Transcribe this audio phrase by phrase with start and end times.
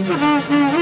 [0.00, 0.79] うん。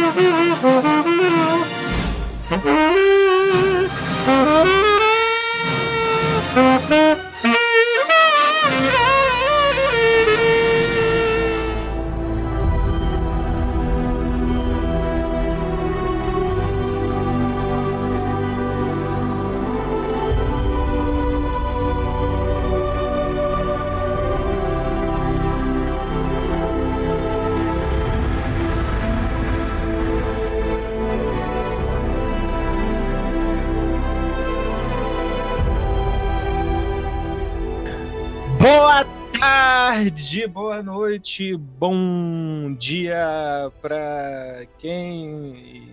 [41.08, 45.88] Noite, bom dia pra quem.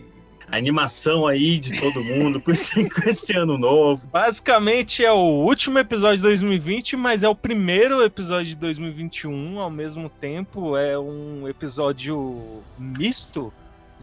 [0.51, 4.07] A animação aí de todo mundo com esse, com esse ano novo.
[4.09, 9.69] Basicamente é o último episódio de 2020, mas é o primeiro episódio de 2021 ao
[9.71, 10.75] mesmo tempo.
[10.75, 13.53] É um episódio misto,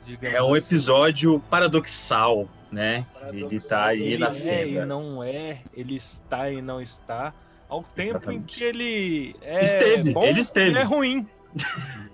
[0.06, 0.64] digamos É um assim.
[0.66, 3.04] episódio paradoxal, né?
[3.32, 4.86] Ele tá aí Ele na é e fenda.
[4.86, 7.34] não é, ele está e não está.
[7.72, 8.58] Ao tempo em Exatamente.
[8.58, 10.72] que ele é Esteve, bom ele esteve.
[10.72, 11.26] e é ruim.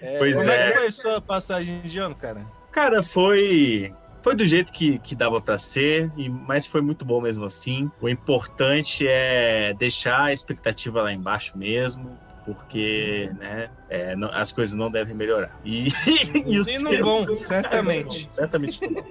[0.00, 0.54] É, Pois como é.
[0.54, 0.66] é.
[0.72, 2.44] que foi a sua passagem de ano, cara?
[2.70, 3.90] Cara, foi.
[4.22, 7.90] Foi do jeito que, que dava pra ser, e, mas foi muito bom mesmo assim.
[8.02, 14.74] O importante é deixar a expectativa lá embaixo mesmo, porque né, é, não- as coisas
[14.74, 15.58] não devem melhorar.
[15.64, 15.86] E,
[16.46, 18.26] e E não vão, certamente.
[18.32, 19.02] Certamente não.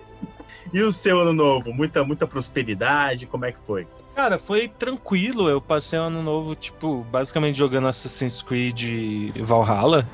[0.71, 1.73] E o seu ano novo?
[1.73, 3.25] Muita, muita prosperidade?
[3.25, 3.87] Como é que foi?
[4.15, 5.49] Cara, foi tranquilo.
[5.49, 10.07] Eu passei o ano novo, tipo, basicamente jogando Assassin's Creed Valhalla.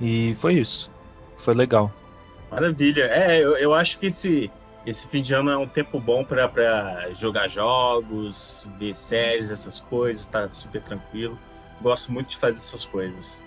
[0.00, 0.90] E foi isso.
[1.36, 1.92] Foi legal.
[2.50, 3.04] Maravilha.
[3.04, 4.50] É, eu, eu acho que esse,
[4.86, 6.48] esse fim de ano é um tempo bom pra
[7.14, 11.38] jogar jogos, ver séries, essas coisas, tá super tranquilo.
[11.80, 13.42] Gosto muito de fazer essas coisas.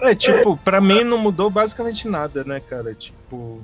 [0.00, 2.92] É, tipo, pra mim não mudou basicamente nada, né, cara?
[2.92, 3.62] Tipo,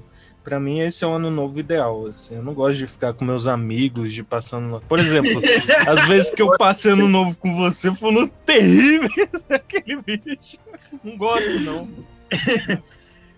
[0.49, 2.07] pra mim esse é o ano novo ideal.
[2.07, 4.81] Assim, eu não gosto de ficar com meus amigos, de passando.
[4.89, 5.31] Por exemplo,
[5.87, 9.11] às vezes que eu passei ano novo com você foram terríveis
[9.51, 10.57] aquele bicho.
[11.05, 11.89] Não gosto, não.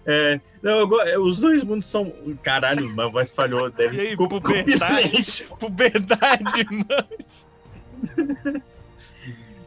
[0.06, 2.12] É, não, eu go- os dois mundos são.
[2.42, 3.70] Caralho, minha voz falhou.
[3.70, 8.62] Deve E aí, puberdade, puberdade, mano.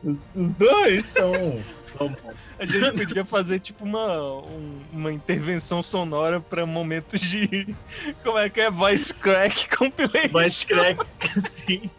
[0.03, 1.31] Os, os dois são.
[1.97, 2.15] são
[2.59, 7.73] A gente podia fazer tipo uma, um- uma intervenção sonora pra momentos de.
[8.23, 8.69] Como é que é?
[8.69, 10.29] Voice crack compilation.
[10.33, 10.99] mais crack,
[11.37, 11.89] assim.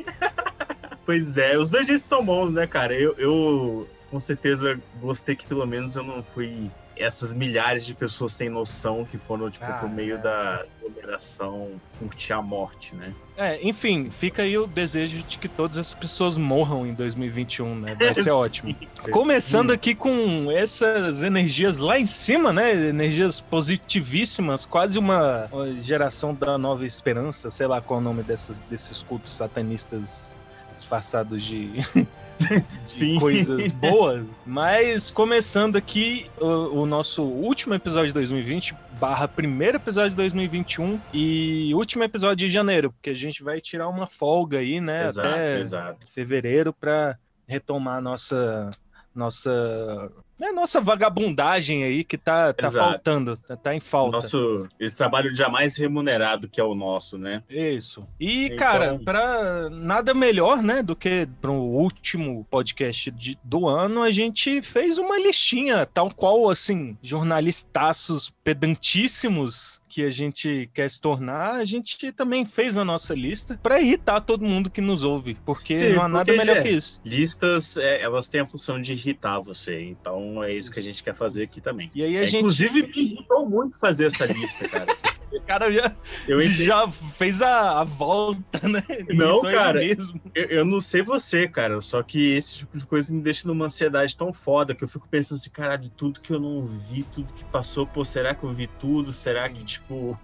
[1.06, 2.94] Pois é, os dois jeitos estão bons, né, cara?
[2.94, 8.32] Eu, eu com certeza gostei que pelo menos eu não fui essas milhares de pessoas
[8.32, 10.18] sem noção que foram, tipo, Ah, por meio é.
[10.18, 13.12] da aglomeração curtir a morte, né?
[13.36, 17.96] É, enfim, fica aí o desejo de que todas as pessoas morram em 2021, né?
[17.98, 18.74] Vai ser ótimo.
[18.92, 19.10] Sim.
[19.10, 22.72] Começando aqui com essas energias lá em cima, né?
[22.88, 25.48] Energias positivíssimas, quase uma
[25.82, 30.32] geração da nova esperança, sei lá qual é o nome dessas, desses cultos satanistas
[30.76, 31.70] disfarçados de
[32.84, 33.18] Sim.
[33.18, 34.28] coisas boas.
[34.46, 41.00] Mas começando aqui o, o nosso último episódio de 2020, barra primeiro episódio de 2021
[41.12, 45.04] e último episódio de janeiro, porque a gente vai tirar uma folga aí, né?
[45.04, 46.06] Exato, até exato.
[46.12, 48.70] fevereiro para retomar nossa
[49.14, 52.90] nossa é nossa vagabundagem aí que tá, tá Exato.
[52.90, 54.12] faltando, tá, tá em falta.
[54.12, 57.42] Nosso, esse trabalho jamais remunerado que é o nosso, né?
[57.48, 58.06] Isso.
[58.20, 64.02] E, Então- cara, para nada melhor, né, do que pro último podcast de- do ano,
[64.02, 71.00] a gente fez uma listinha, tal qual, assim, jornalistaços pedantíssimos que a gente quer se
[71.00, 75.36] tornar, a gente também fez a nossa lista para irritar todo mundo que nos ouve,
[75.46, 77.00] porque Sim, não há nada porque, melhor Gé, que isso.
[77.04, 81.02] Listas, é, elas têm a função de irritar você, então é isso que a gente
[81.02, 81.90] quer fazer aqui também.
[81.94, 84.86] E aí a É, gente, Inclusive, me irritou muito fazer essa lista, cara.
[85.32, 85.92] o cara já,
[86.28, 88.84] Eu, já fez a, a volta, né?
[89.08, 89.80] Não, cara.
[89.80, 90.20] Mesmo.
[90.34, 93.66] eu, eu não sei você, cara, só que esse tipo de coisa me deixa numa
[93.66, 97.02] ansiedade tão foda que eu fico pensando assim, caralho, de tudo que eu não vi,
[97.02, 99.12] tudo que passou, pô, será que eu vi tudo?
[99.12, 99.54] Será Sim.
[99.54, 100.18] que, tipo,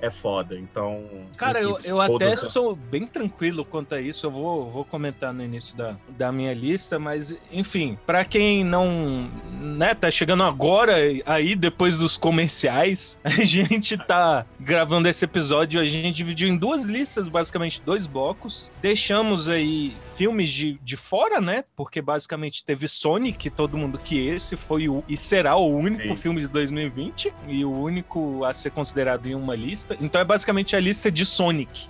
[0.00, 0.58] é foda?
[0.58, 1.04] Então.
[1.36, 2.50] Cara, eu, enfim, eu até foda-se.
[2.50, 4.26] sou bem tranquilo quanto a isso.
[4.26, 9.30] Eu vou, vou comentar no início da, da minha lista, mas enfim, pra quem não,
[9.60, 15.84] né, tá chegando agora aí depois dos comerciais, a gente tá gravando esse episódio, a
[15.84, 18.70] gente dividiu em duas listas, basicamente dois blocos.
[18.82, 21.64] Deixamos aí filmes de, de fora, né?
[21.76, 26.16] Porque basicamente teve Sonic, todo mundo que esse foi o e será o único Sim.
[26.16, 29.96] filme de 2020 e o único a ser considerado em uma lista.
[30.00, 31.88] Então é basicamente a lista de Sonic,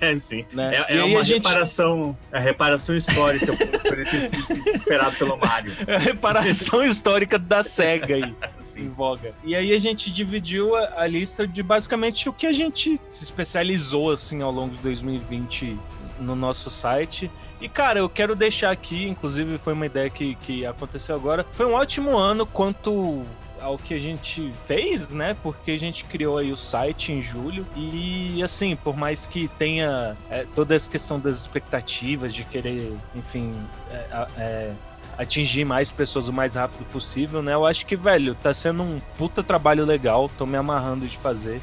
[0.00, 0.44] É, sim.
[0.52, 0.84] né?
[0.88, 4.42] É, é uma a gente reparação, a reparação histórica por ele ter sido
[4.78, 5.72] superado pelo Mario.
[5.86, 8.34] é a reparação histórica da SEGA aí.
[8.76, 9.34] Em voga.
[9.44, 13.24] E aí a gente dividiu a, a, lista de basicamente o que a gente se
[13.24, 15.78] especializou assim ao longo de 2020
[16.18, 17.30] no nosso site.
[17.60, 21.44] E cara, eu quero deixar aqui, inclusive foi uma ideia que, que aconteceu agora.
[21.52, 23.22] Foi um ótimo ano quanto
[23.60, 25.36] ao que a gente fez, né?
[25.42, 30.16] Porque a gente criou aí o site em julho e assim, por mais que tenha
[30.30, 33.54] é, toda essa questão das expectativas de querer, enfim,
[33.90, 34.72] é, é,
[35.18, 37.52] atingir mais pessoas o mais rápido possível, né?
[37.52, 41.60] Eu acho que, velho, tá sendo um puta trabalho legal, tô me amarrando de fazer.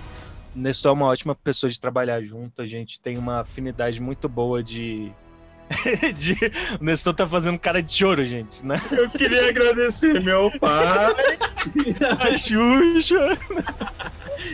[0.56, 4.64] Nestor é uma ótima pessoa de trabalhar junto, a gente tem uma afinidade muito boa
[4.64, 5.12] de
[6.18, 6.34] de...
[6.80, 8.80] O Nestor tá fazendo cara de choro, gente, né?
[8.92, 11.14] Eu queria agradecer meu pai,
[12.20, 13.38] a Xuxa,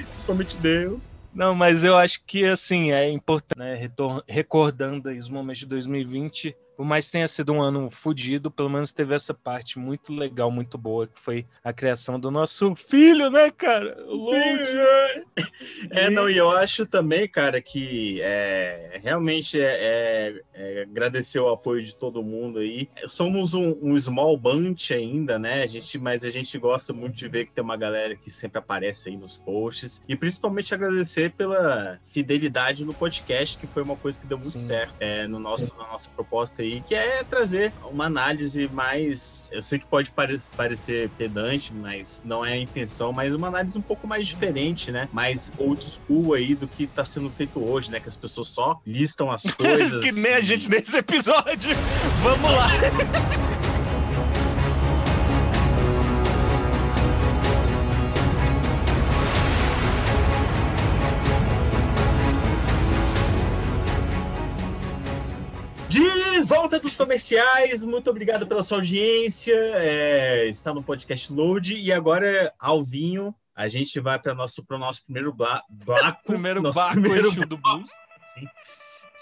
[0.10, 1.12] principalmente Deus.
[1.34, 3.90] Não, mas eu acho que, assim, é importante, né,
[4.28, 8.94] recordando os momentos de 2020, por mais que tenha sido um ano fodido, pelo menos
[8.94, 13.52] teve essa parte muito legal, muito boa, que foi a criação do nosso filho, né,
[13.52, 13.96] cara?
[14.08, 15.24] O é.
[15.92, 21.50] é, não, e eu acho também, cara, que é, realmente é, é, é, agradecer o
[21.50, 22.90] apoio de todo mundo aí.
[23.08, 25.64] Somos um, um, small bunch ainda, né?
[25.64, 28.60] A gente, mas a gente gosta muito de ver que tem uma galera que sempre
[28.60, 30.04] aparece aí nos posts.
[30.08, 34.68] E principalmente agradecer pela fidelidade no podcast, que foi uma coisa que deu muito Sim.
[34.68, 39.50] certo é, no nosso, na nossa proposta aí, que é trazer uma análise mais.
[39.52, 40.12] Eu sei que pode
[40.56, 45.08] parecer pedante, mas não é a intenção, mas uma análise um pouco mais diferente, né?
[45.12, 48.00] Mais old school aí do que tá sendo feito hoje, né?
[48.00, 50.04] Que as pessoas só listam as coisas.
[50.04, 51.76] que nem a gente nesse episódio.
[52.24, 52.68] Vamos lá.
[66.84, 69.56] dos comerciais, muito obrigado pela sua audiência.
[69.56, 74.66] É, está no podcast Load e agora, Alvinho, a gente vai para o nosso,
[75.06, 76.24] primeiro bla, bloco.
[76.28, 77.90] primeiro nosso primeiro do Blues.
[78.34, 78.46] Sim,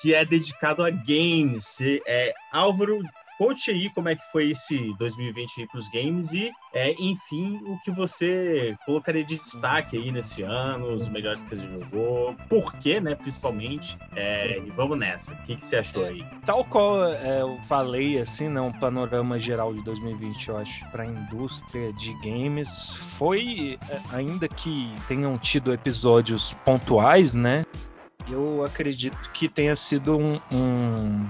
[0.01, 1.77] que é dedicado a games.
[2.07, 2.99] É, Álvaro,
[3.41, 7.75] Conte aí como é que foi esse 2020 para os games e, é, enfim, o
[7.79, 13.01] que você colocaria de destaque aí nesse ano, os melhores que você jogou, por quê,
[13.01, 13.97] né, principalmente.
[14.15, 15.33] É, e vamos nessa.
[15.33, 16.23] O que, que você achou aí?
[16.45, 21.01] Tal qual é, eu falei, assim, né, um panorama geral de 2020, eu acho, para
[21.01, 27.63] a indústria de games, foi, é, ainda que tenham tido episódios pontuais, né,
[28.29, 31.27] eu acredito que tenha sido um, um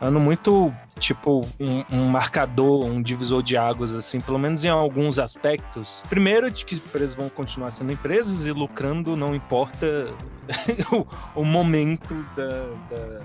[0.00, 5.18] ano muito tipo um, um, marcador, um divisor de águas, assim, pelo menos em alguns
[5.18, 6.02] aspectos.
[6.08, 10.08] Primeiro, de que empresas vão continuar sendo empresas e lucrando, não importa
[11.34, 12.48] o, o momento da,
[12.90, 13.20] da,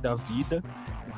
[0.00, 0.62] da vida.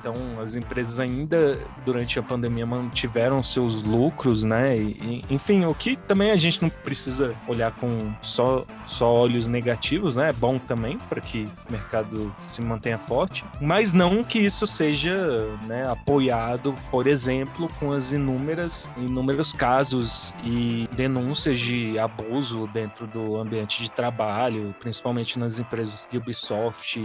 [0.04, 4.76] Então, as empresas ainda durante a pandemia mantiveram seus lucros, né?
[4.76, 10.14] E, enfim, o que também a gente não precisa olhar com só, só olhos negativos,
[10.14, 10.28] né?
[10.28, 15.16] É bom também para que o mercado se mantenha forte, mas não que isso seja
[15.62, 23.38] né, apoiado, por exemplo, com as inúmeras, inúmeros casos e denúncias de abuso dentro do
[23.38, 27.02] ambiente de trabalho, principalmente nas empresas Ubisoft, e,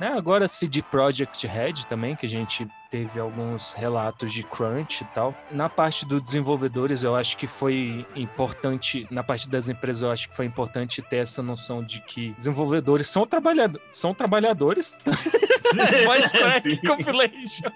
[0.00, 0.14] né?
[0.16, 5.34] Agora CD Projekt Red também que a gente teve alguns relatos de crunch e tal.
[5.50, 10.28] Na parte dos desenvolvedores, eu acho que foi importante, na parte das empresas, eu acho
[10.28, 14.96] que foi importante ter essa noção de que desenvolvedores são, trabalhado são trabalhadores.
[16.06, 17.70] Voice Crack Compilation.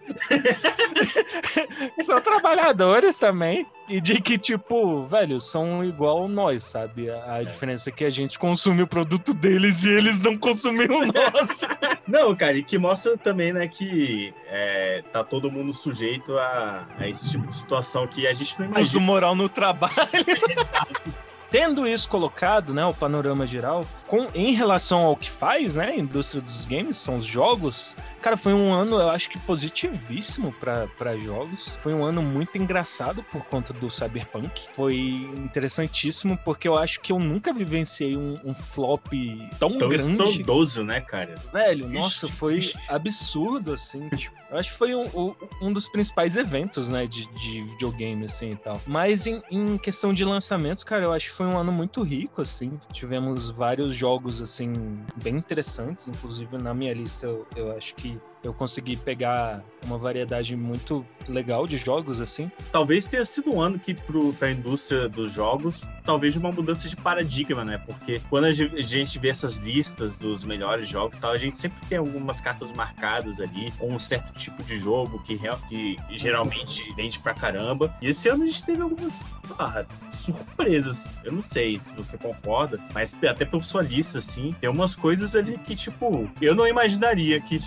[2.05, 3.67] são trabalhadores também.
[3.89, 7.11] E de que, tipo, velho, são igual nós, sabe?
[7.11, 11.01] A, a diferença é que a gente consome o produto deles e eles não consumiram
[11.01, 11.67] o nosso.
[12.07, 17.09] Não, cara, e que mostra também, né, que é, tá todo mundo sujeito a, a,
[17.09, 18.87] esse tipo de situação que a gente não imagina.
[18.87, 19.95] Uso moral no trabalho.
[21.51, 25.97] Tendo isso colocado, né, o panorama geral, com, em relação ao que faz, né, a
[25.97, 31.17] indústria dos games, são os jogos, Cara, foi um ano, eu acho que positivíssimo para
[31.19, 31.77] jogos.
[31.77, 34.67] Foi um ano muito engraçado por conta do Cyberpunk.
[34.75, 34.97] Foi
[35.37, 39.07] interessantíssimo porque eu acho que eu nunca vivenciei um, um flop
[39.59, 40.17] tão, tão grande.
[40.17, 41.35] Tão estrondoso, né, cara?
[41.53, 42.79] Velho, ixi, nossa, foi ixi.
[42.89, 44.09] absurdo, assim.
[44.19, 48.53] Tipo, eu acho que foi um, um dos principais eventos, né, de, de videogame, assim,
[48.53, 48.81] e tal.
[48.87, 52.81] Mas em, em questão de lançamentos, cara, eu acho foi um ano muito rico, assim.
[52.93, 54.73] Tivemos vários jogos, assim,
[55.23, 56.09] bem interessantes.
[56.09, 61.67] Inclusive, na minha lista, eu, eu acho que eu consegui pegar uma variedade muito legal
[61.67, 62.51] de jogos, assim.
[62.73, 66.97] Talvez tenha sido um ano que, para a indústria dos jogos, talvez uma mudança de
[66.97, 67.79] paradigma, né?
[67.79, 71.99] Porque quando a gente vê essas listas dos melhores jogos tal, a gente sempre tem
[71.99, 77.35] algumas cartas marcadas ali, ou um certo tipo de jogo que, que geralmente vende pra
[77.35, 77.95] caramba.
[78.01, 79.27] E esse ano a gente teve algumas
[79.59, 81.21] ah, surpresas.
[81.25, 85.37] Eu não sei se você concorda, mas até pela sua lista, assim, tem umas coisas
[85.37, 87.59] ali que, tipo, eu não imaginaria que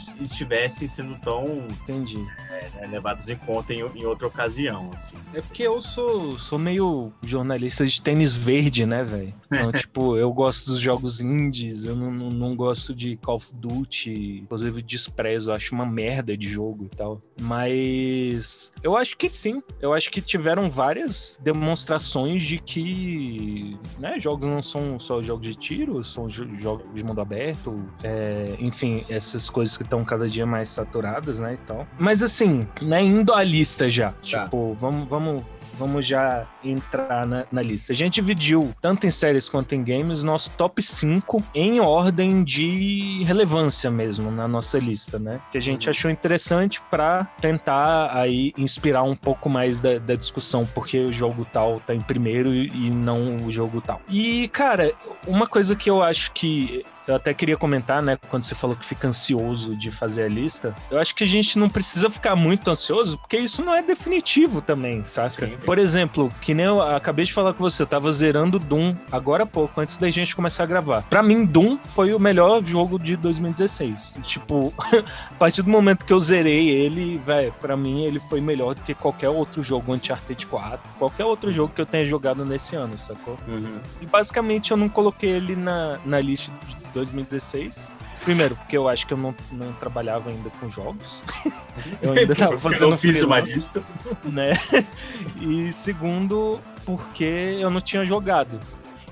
[0.66, 1.46] estivessem sendo tão.
[1.70, 2.26] Entendi.
[2.50, 5.16] É, levados em conta em, em, outra ocasião, assim.
[5.34, 9.34] É porque eu sou, sou meio jornalista de tênis verde, né, velho?
[9.46, 13.54] Então, tipo, eu gosto dos jogos indies, eu não, não, não, gosto de Call of
[13.54, 17.22] Duty, inclusive desprezo, acho uma merda de jogo e tal.
[17.42, 24.48] Mas eu acho que sim, eu acho que tiveram várias demonstrações de que, né, jogos
[24.48, 29.76] não são só jogos de tiro, são jogos de mundo aberto, é, enfim, essas coisas
[29.76, 31.88] que estão cada dia mais saturadas, né, e tal.
[31.98, 34.44] Mas assim, né, indo à lista já, tá.
[34.44, 35.44] tipo, vamos, vamos
[35.82, 37.92] vamos já entrar na, na, lista.
[37.92, 43.24] A gente dividiu, tanto em séries quanto em games, nosso top 5 em ordem de
[43.24, 45.42] relevância mesmo na nossa lista, né?
[45.52, 45.90] Que a gente uhum.
[45.90, 51.48] achou interessante para tentar aí inspirar um pouco mais da, da, discussão, porque o jogo
[51.52, 54.00] tal tá em primeiro e não o jogo tal.
[54.08, 54.94] E, cara,
[55.26, 58.86] uma coisa que eu acho que eu até queria comentar, né, quando você falou que
[58.86, 60.76] fica ansioso de fazer a lista.
[60.90, 64.62] Eu acho que a gente não precisa ficar muito ansioso, porque isso não é definitivo
[64.62, 65.48] também, saca?
[65.48, 65.58] Sim.
[65.66, 69.44] Por exemplo, que nem eu acabei de falar com você, eu tava zerando Doom agora
[69.44, 71.02] há pouco, antes da gente começar a gravar.
[71.04, 74.18] Para mim, Doom foi o melhor jogo de 2016.
[74.24, 78.76] Tipo, a partir do momento que eu zerei ele, velho, para mim ele foi melhor
[78.76, 82.76] do que qualquer outro jogo Uncharted 4, qualquer outro jogo que eu tenha jogado nesse
[82.76, 83.38] ano, sacou?
[83.48, 83.80] Uhum.
[84.02, 87.90] E basicamente eu não coloquei ele na, na lista de 2016.
[88.24, 91.24] Primeiro, porque eu acho que eu não, não trabalhava ainda com jogos.
[92.02, 92.92] eu ainda tava fazendo.
[92.92, 93.82] Eu fiz uma lista.
[94.24, 94.52] Né?
[95.42, 98.60] E segundo, porque eu não tinha jogado.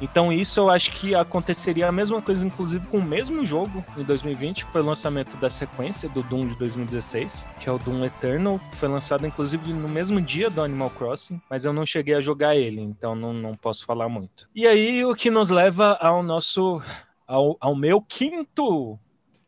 [0.02, 4.04] Então isso eu acho que aconteceria a mesma coisa, inclusive, com o mesmo jogo em
[4.04, 8.06] 2020, que foi o lançamento da sequência do Doom de 2016, que é o Doom
[8.06, 12.16] Eternal, que foi lançado inclusive no mesmo dia do Animal Crossing, mas eu não cheguei
[12.16, 14.48] a jogar ele, então não, não posso falar muito.
[14.56, 16.82] E aí o que nos leva ao nosso
[17.30, 19.00] ao, ao meu quinto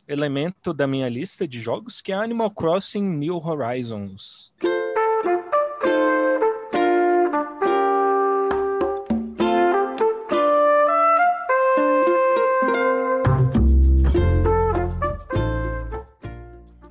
[0.07, 4.53] elemento da minha lista de jogos, que é Animal Crossing New Horizons.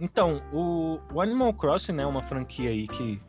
[0.01, 3.23] Então, o, o Animal Crossing né, é uma franquia aí que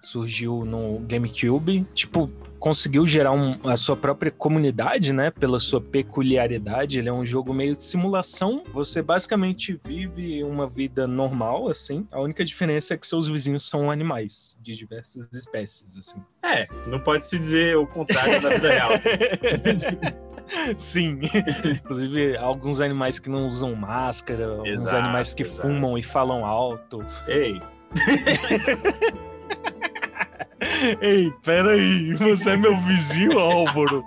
[0.00, 5.30] surgiu no GameCube, tipo, conseguiu gerar um, a sua própria comunidade, né?
[5.30, 6.98] Pela sua peculiaridade.
[6.98, 8.62] Ele é um jogo meio de simulação.
[8.72, 12.06] Você basicamente vive uma vida normal, assim.
[12.10, 16.22] A única diferença é que seus vizinhos são animais de diversas espécies, assim.
[16.42, 18.90] É, não pode se dizer o contrário da vida real.
[20.78, 21.20] Sim.
[21.64, 25.62] Inclusive, alguns animais que não usam máscara, exato, alguns animais que exato.
[25.62, 27.04] fumam e falam alto.
[27.26, 27.60] Ei.
[31.00, 34.04] Ei, peraí, você é meu vizinho, Álvaro?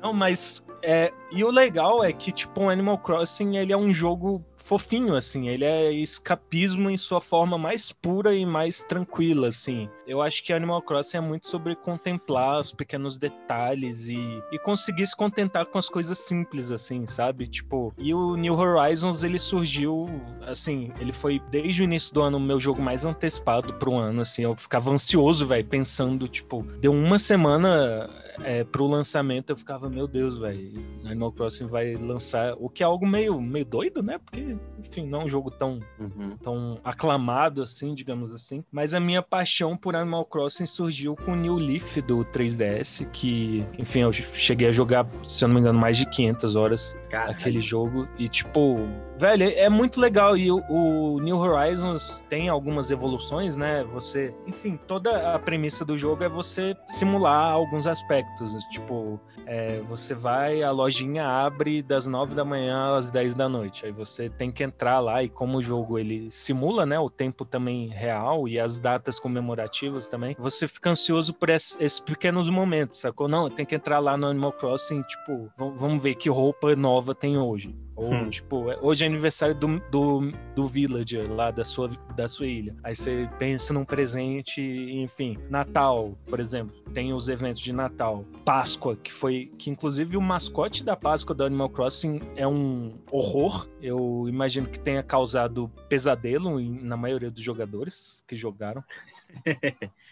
[0.00, 3.92] Não, mas é, e o legal é que tipo, o Animal Crossing, ele é um
[3.92, 5.48] jogo fofinho, assim.
[5.48, 9.88] Ele é escapismo em sua forma mais pura e mais tranquila, assim.
[10.06, 15.06] Eu acho que Animal Crossing é muito sobre contemplar os pequenos detalhes e, e conseguir
[15.06, 17.46] se contentar com as coisas simples, assim, sabe?
[17.46, 20.06] Tipo, e o New Horizons, ele surgiu,
[20.46, 24.20] assim, ele foi desde o início do ano o meu jogo mais antecipado pro ano,
[24.20, 24.42] assim.
[24.42, 28.10] Eu ficava ansioso, velho, pensando, tipo, deu uma semana
[28.42, 30.72] é, pro lançamento, eu ficava, meu Deus, velho,
[31.04, 34.18] Animal Crossing vai lançar, o que é algo meio, meio doido, né?
[34.18, 36.36] Porque enfim, não é um jogo tão, uhum.
[36.42, 38.64] tão aclamado assim, digamos assim.
[38.70, 43.64] Mas a minha paixão por Animal Crossing surgiu com o New Leaf do 3DS, que,
[43.78, 47.32] enfim, eu cheguei a jogar, se eu não me engano, mais de 500 horas Caralho.
[47.32, 48.08] aquele jogo.
[48.18, 48.76] E, tipo,
[49.18, 50.36] velho, é muito legal.
[50.36, 53.84] E o, o, New Horizons tem algumas evoluções, né?
[53.92, 58.54] Você, enfim, toda a premissa do jogo é você simular alguns aspectos.
[58.70, 63.86] Tipo, é, você vai, a lojinha abre das 9 da manhã às 10 da noite.
[63.86, 67.46] Aí você tem que entrar lá e como o jogo ele simula, né, o tempo
[67.46, 73.26] também real e as datas comemorativas também, você fica ansioso por esses, pequenos momentos, sacou?
[73.26, 77.38] Não, tem que entrar lá no Animal Crossing, tipo, vamos ver que roupa nova tem
[77.38, 78.30] hoje Ou, hum.
[78.30, 82.76] tipo, hoje é aniversário do, do, do villager lá da sua, da sua ilha.
[82.84, 85.36] Aí você pensa num presente, enfim.
[85.50, 88.24] Natal, por exemplo, tem os eventos de Natal.
[88.44, 89.50] Páscoa, que foi.
[89.58, 93.68] Que inclusive o mascote da Páscoa do Animal Crossing é um horror.
[93.82, 98.84] Eu imagino que tenha causado pesadelo na maioria dos jogadores que jogaram.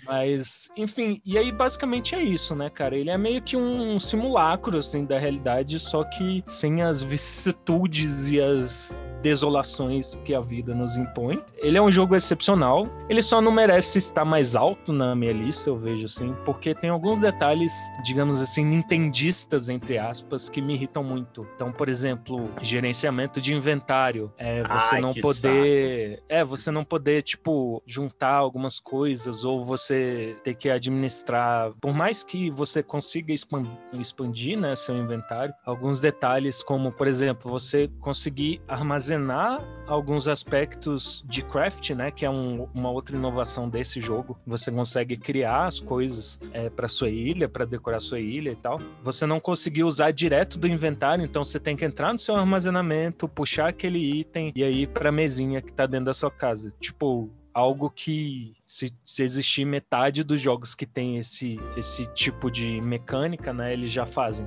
[0.05, 2.97] Mas, enfim, e aí basicamente é isso, né, cara?
[2.97, 8.41] Ele é meio que um simulacro, assim, da realidade, só que sem as vicissitudes e
[8.41, 11.43] as desolações que a vida nos impõe.
[11.57, 12.87] Ele é um jogo excepcional.
[13.09, 16.91] Ele só não merece estar mais alto na minha lista, eu vejo assim, porque tem
[16.91, 17.73] alguns detalhes,
[18.05, 21.47] digamos assim, nintendistas, entre aspas, que me irritam muito.
[21.55, 24.33] Então, por exemplo, gerenciamento de inventário.
[24.37, 26.17] É você Ai, não poder.
[26.17, 26.23] Saco.
[26.29, 31.73] É, você não poder, tipo, juntar algumas coisas ou você ter que administrar.
[31.81, 37.89] Por mais que você consiga expandir, né, seu inventário, alguns detalhes, como, por exemplo, você
[38.01, 42.11] conseguir armazenar armazenar alguns aspectos de craft, né?
[42.11, 44.37] Que é um, uma outra inovação desse jogo.
[44.47, 48.81] Você consegue criar as coisas é, para sua ilha, para decorar sua ilha e tal.
[49.03, 53.29] Você não conseguiu usar direto do inventário, então você tem que entrar no seu armazenamento,
[53.29, 56.73] puxar aquele item e aí para a mesinha que tá dentro da sua casa.
[56.81, 62.81] Tipo, algo que se, se, existir metade dos jogos que tem esse, esse tipo de
[62.81, 64.47] mecânica, né, eles já fazem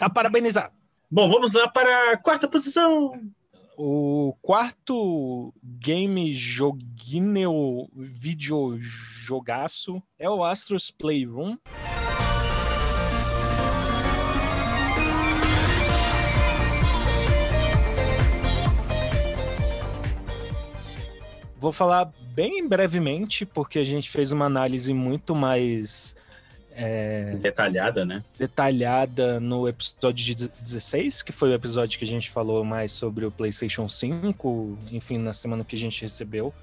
[0.00, 0.72] Tá parabenizado.
[1.10, 3.12] Bom, vamos lá para a quarta posição.
[3.76, 11.58] O quarto game joguinho videojogaço é o Astros Playroom.
[21.58, 26.16] Vou falar bem brevemente, porque a gente fez uma análise muito mais
[26.82, 28.24] é, detalhada, né?
[28.38, 33.26] Detalhada no episódio de 16, que foi o episódio que a gente falou mais sobre
[33.26, 36.54] o PlayStation 5, enfim, na semana que a gente recebeu.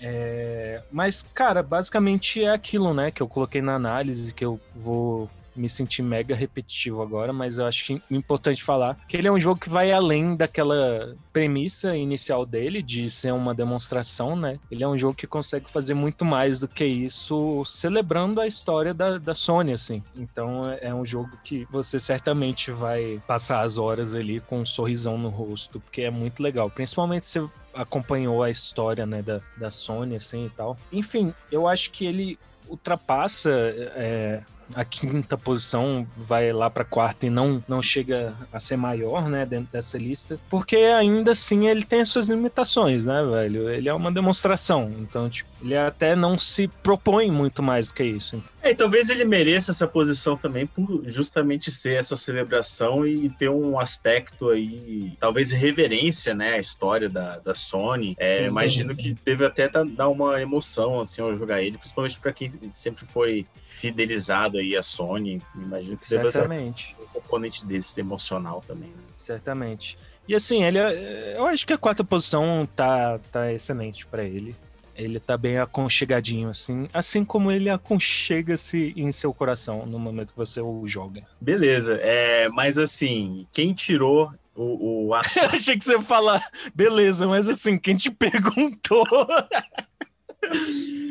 [0.00, 5.30] É, mas, cara, basicamente é aquilo, né, que eu coloquei na análise, que eu vou
[5.54, 9.32] me sentir mega repetitivo agora, mas eu acho que é importante falar que ele é
[9.32, 14.58] um jogo que vai além daquela premissa inicial dele de ser uma demonstração, né?
[14.70, 18.92] Ele é um jogo que consegue fazer muito mais do que isso, celebrando a história
[18.92, 20.02] da, da Sony, assim.
[20.16, 24.66] Então é, é um jogo que você certamente vai passar as horas ali com um
[24.66, 26.70] sorrisão no rosto, porque é muito legal.
[26.70, 27.42] Principalmente se
[27.74, 30.76] acompanhou a história, né, da, da Sony, assim, e tal.
[30.92, 32.38] Enfim, eu acho que ele
[32.68, 34.42] ultrapassa é,
[34.74, 39.44] a quinta posição vai lá para quarta e não, não chega a ser maior, né,
[39.44, 43.68] dentro dessa lista, porque ainda assim ele tem suas limitações, né, velho?
[43.68, 48.04] Ele é uma demonstração, então, tipo, ele até não se propõe muito mais do que
[48.04, 48.42] isso.
[48.62, 53.50] É, e talvez ele mereça essa posição também por justamente ser essa celebração e ter
[53.50, 58.14] um aspecto aí, talvez reverência, né, à história da, da Sony.
[58.18, 62.32] É, Sim, imagino que deve até dar uma emoção, assim, ao jogar ele, principalmente para
[62.32, 65.42] quem sempre foi fidelizado aí a Sony.
[65.54, 66.94] Imagino que Certamente.
[66.96, 68.90] deve ter um componente desse emocional também.
[68.90, 69.02] Né?
[69.16, 69.98] Certamente.
[70.26, 74.56] E assim, ele, é, eu acho que a quarta posição tá, tá excelente para ele.
[74.96, 76.88] Ele tá bem aconchegadinho, assim.
[76.92, 81.22] Assim como ele aconchega-se em seu coração no momento que você o joga.
[81.40, 81.98] Beleza.
[82.00, 85.14] É, mas assim, quem tirou o, o.
[85.14, 86.40] Achei que você ia falar,
[86.74, 89.04] beleza, mas assim, quem te perguntou...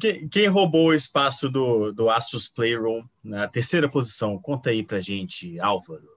[0.00, 4.38] Quem, quem, roubou o espaço do, do Asus Playroom na terceira posição?
[4.38, 6.13] Conta aí pra gente, Álvaro.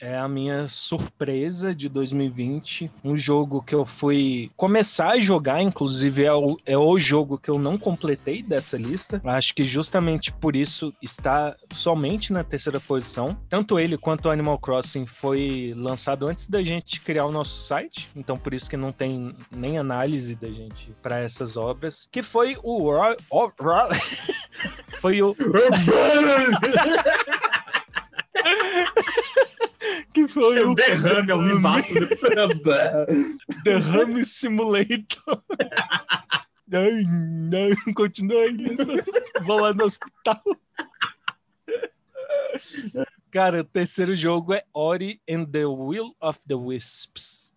[0.00, 2.90] É a minha surpresa de 2020.
[3.04, 7.50] Um jogo que eu fui começar a jogar, inclusive é o, é o jogo que
[7.50, 9.20] eu não completei dessa lista.
[9.24, 13.36] Acho que justamente por isso está somente na terceira posição.
[13.48, 18.08] Tanto ele quanto o Animal Crossing foi lançado antes da gente criar o nosso site,
[18.16, 22.08] então por isso que não tem nem análise da gente para essas obras.
[22.10, 22.90] Que foi o.
[25.00, 25.36] foi o.
[30.12, 32.08] que foi Seu o derrame ao vivaço do
[33.64, 35.42] Derrame Simulator.
[36.68, 36.90] Não,
[37.50, 38.76] não, continua aí.
[39.42, 40.42] Vou lá no hospital.
[43.30, 47.52] Cara, o terceiro jogo é Ori and the Will of the Wisps.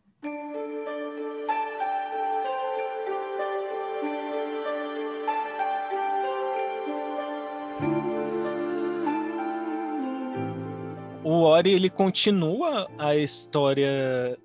[11.34, 14.38] O Ori ele continua a história.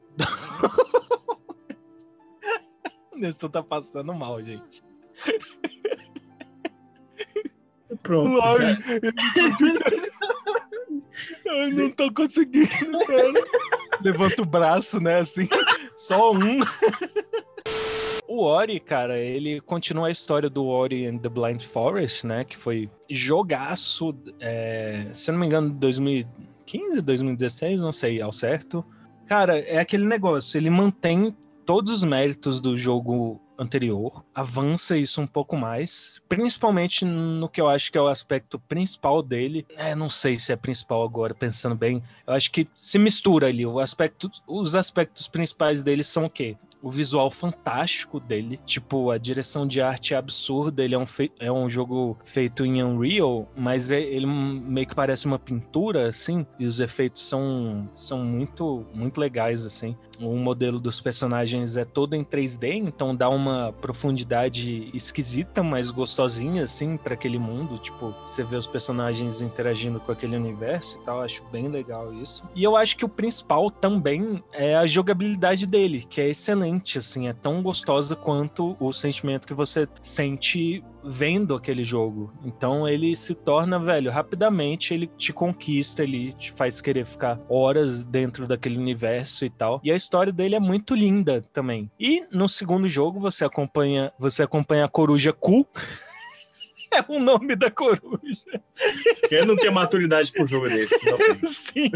[3.12, 4.82] o Nestor tá passando mal, gente.
[8.02, 8.30] Pronto.
[8.30, 9.12] O Ori, ele...
[11.44, 13.32] Eu não tô conseguindo, cara.
[14.02, 15.18] Levanta o braço, né?
[15.18, 15.48] Assim,
[15.96, 16.60] só um.
[18.28, 22.44] O Ori, cara, ele continua a história do Ori and the Blind Forest, né?
[22.44, 25.70] Que foi jogaço, é, se eu não me engano,
[26.68, 28.84] 2015, 2016, não sei ao certo.
[29.26, 35.26] Cara, é aquele negócio, ele mantém todos os méritos do jogo anterior, avança isso um
[35.26, 39.66] pouco mais, principalmente no que eu acho que é o aspecto principal dele.
[39.76, 42.02] É, não sei se é principal agora, pensando bem.
[42.26, 43.66] Eu acho que se mistura ali.
[43.66, 46.56] O aspecto, os aspectos principais dele são o quê?
[46.82, 48.60] O visual fantástico dele.
[48.64, 50.82] Tipo, a direção de arte é absurda.
[50.82, 51.04] Ele é um,
[51.40, 56.46] é um jogo feito em Unreal, mas é, ele meio que parece uma pintura, assim.
[56.58, 59.96] E os efeitos são, são muito, muito legais, assim.
[60.20, 66.64] O modelo dos personagens é todo em 3D, então dá uma profundidade esquisita, mas gostosinha,
[66.64, 67.78] assim, para aquele mundo.
[67.78, 71.22] Tipo, você vê os personagens interagindo com aquele universo e tal.
[71.22, 72.44] Acho bem legal isso.
[72.54, 76.98] E eu acho que o principal também é a jogabilidade dele, que é excelente excelente,
[76.98, 82.32] assim, é tão gostosa quanto o sentimento que você sente vendo aquele jogo.
[82.44, 88.04] Então ele se torna, velho, rapidamente ele te conquista, ele te faz querer ficar horas
[88.04, 89.80] dentro daquele universo e tal.
[89.82, 91.90] E a história dele é muito linda também.
[91.98, 95.66] E no segundo jogo você acompanha, você acompanha a coruja Ku.
[96.92, 98.62] é o nome da coruja.
[99.30, 100.98] Eu não tenho maturidade pro jogo desse.
[101.48, 101.90] Sim.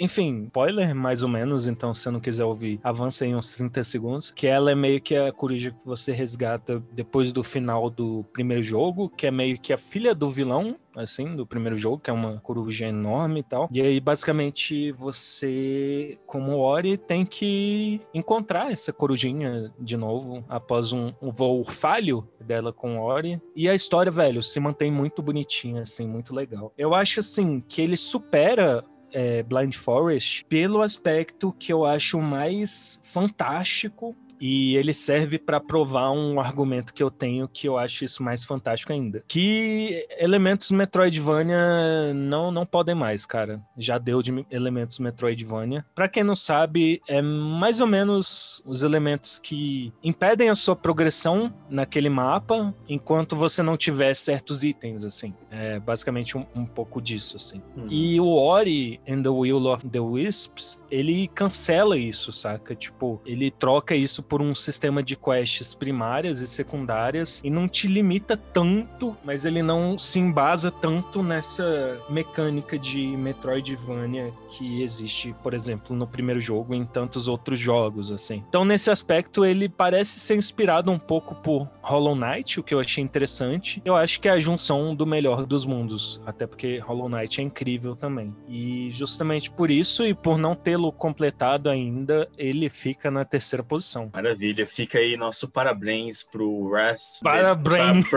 [0.00, 3.84] Enfim, spoiler mais ou menos, então se você não quiser ouvir, avança em uns 30
[3.84, 4.32] segundos.
[4.34, 8.62] Que ela é meio que a coruja que você resgata depois do final do primeiro
[8.62, 12.12] jogo, que é meio que a filha do vilão, assim, do primeiro jogo, que é
[12.12, 13.68] uma coruja enorme e tal.
[13.72, 21.12] E aí, basicamente, você, como Ori, tem que encontrar essa corujinha de novo após um,
[21.20, 23.40] um voo falho dela com Ori.
[23.56, 26.72] E a história, velho, se mantém muito bonitinha, assim, muito legal.
[26.76, 32.98] Eu acho, assim, que ele supera é, Blind Forest pelo aspecto que eu acho mais
[33.02, 38.24] fantástico e ele serve para provar um argumento que eu tenho que eu acho isso
[38.24, 39.22] mais fantástico ainda.
[39.28, 43.62] Que elementos Metroidvania não, não podem mais, cara.
[43.78, 45.86] Já deu de elementos Metroidvania.
[45.94, 51.54] Para quem não sabe, é mais ou menos os elementos que impedem a sua progressão
[51.70, 55.32] naquele mapa enquanto você não tiver certos itens, assim.
[55.52, 57.62] É basicamente um, um pouco disso, assim.
[57.76, 57.86] Uhum.
[57.88, 62.74] E o Ori and the Will of the Wisps, ele cancela isso, saca?
[62.74, 67.86] Tipo, ele troca isso por um sistema de quests primárias e secundárias e não te
[67.86, 75.52] limita tanto, mas ele não se embasa tanto nessa mecânica de Metroidvania que existe, por
[75.52, 78.42] exemplo, no primeiro jogo e em tantos outros jogos, assim.
[78.48, 82.80] Então, nesse aspecto, ele parece ser inspirado um pouco por Hollow Knight, o que eu
[82.80, 83.82] achei interessante.
[83.84, 87.44] Eu acho que é a junção do melhor dos mundos, até porque Hollow Knight é
[87.44, 88.34] incrível também.
[88.48, 94.10] E justamente por isso e por não tê-lo completado ainda, ele fica na terceira posição.
[94.22, 97.18] Maravilha, fica aí nosso parabéns pro Ras.
[97.20, 98.08] Parabéns!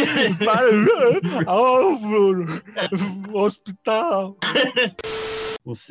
[0.42, 1.20] Parabéns!
[3.34, 4.38] hospital!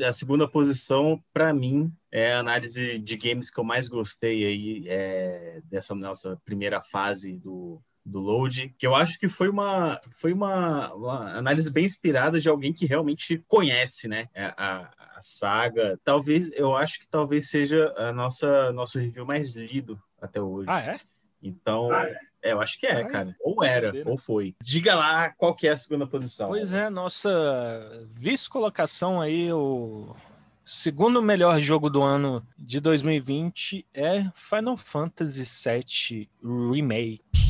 [0.04, 4.84] A segunda posição, para mim, é a análise de games que eu mais gostei aí
[4.88, 7.80] é, dessa nossa primeira fase do,
[8.10, 12.50] do Load, que eu acho que foi uma foi uma, uma, análise bem inspirada de
[12.50, 16.00] alguém que realmente conhece, né, a, a saga.
[16.04, 20.68] Talvez, eu acho que talvez seja a nossa nosso review mais lido até hoje.
[20.70, 21.00] Ah, é?
[21.42, 22.30] Então, ah, é?
[22.42, 23.36] É, eu acho que é, cara.
[23.42, 24.56] Ou era, ou foi.
[24.64, 26.48] Diga lá qual que é a segunda posição.
[26.48, 30.16] Pois é, nossa vice-colocação aí, o
[30.64, 36.30] segundo melhor jogo do ano de 2020 é Final Fantasy VII
[36.72, 37.49] Remake.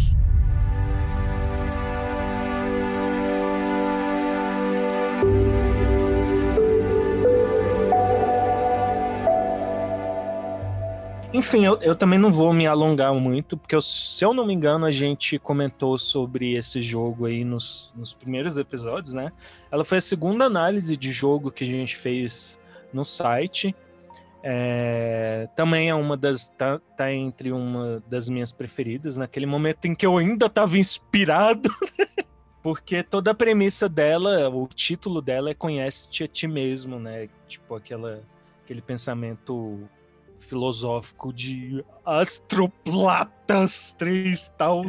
[11.31, 14.53] Enfim, eu, eu também não vou me alongar muito, porque eu, se eu não me
[14.53, 19.31] engano, a gente comentou sobre esse jogo aí nos, nos primeiros episódios, né?
[19.71, 22.59] Ela foi a segunda análise de jogo que a gente fez
[22.91, 23.75] no site.
[24.41, 26.49] É, também é uma das.
[26.49, 31.69] Tá, tá, entre uma das minhas preferidas, naquele momento em que eu ainda estava inspirado.
[32.63, 37.29] porque toda a premissa dela, o título dela é Conhece-te a ti mesmo, né?
[37.47, 38.23] Tipo, aquela,
[38.63, 39.87] aquele pensamento
[40.39, 44.87] filosófico de astroplatas 3000.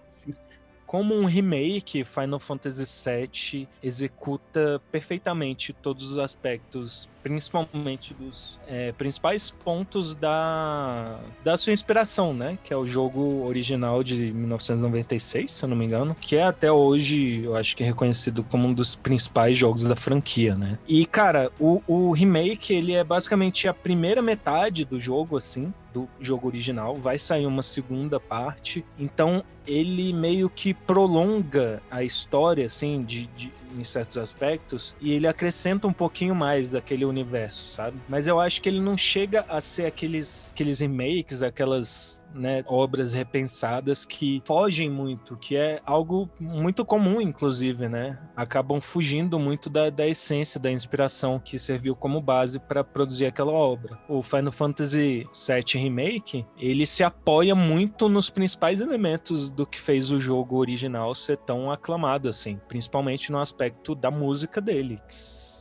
[0.90, 9.50] Como um remake, Final Fantasy VII executa perfeitamente todos os aspectos principalmente dos é, principais
[9.50, 12.58] pontos da, da sua inspiração, né?
[12.64, 16.72] Que é o jogo original de 1996, se eu não me engano, que é até
[16.72, 20.78] hoje, eu acho que é reconhecido como um dos principais jogos da franquia, né?
[20.88, 26.08] E, cara, o, o remake, ele é basicamente a primeira metade do jogo, assim, do
[26.20, 33.02] jogo original, vai sair uma segunda parte, então ele meio que prolonga a história, assim,
[33.02, 37.98] de, de em certos aspectos, e ele acrescenta um pouquinho mais daquele universo, sabe?
[38.08, 43.12] Mas eu acho que ele não chega a ser aqueles, aqueles remakes, aquelas né, obras
[43.12, 48.18] repensadas que fogem muito, que é algo muito comum, inclusive, né?
[48.36, 53.52] Acabam fugindo muito da, da essência, da inspiração que serviu como base para produzir aquela
[53.52, 53.98] obra.
[54.08, 60.10] O Final Fantasy VII Remake, ele se apoia muito nos principais elementos do que fez
[60.10, 63.59] o jogo original ser tão aclamado, assim, principalmente no aspecto
[63.94, 65.00] da música dele,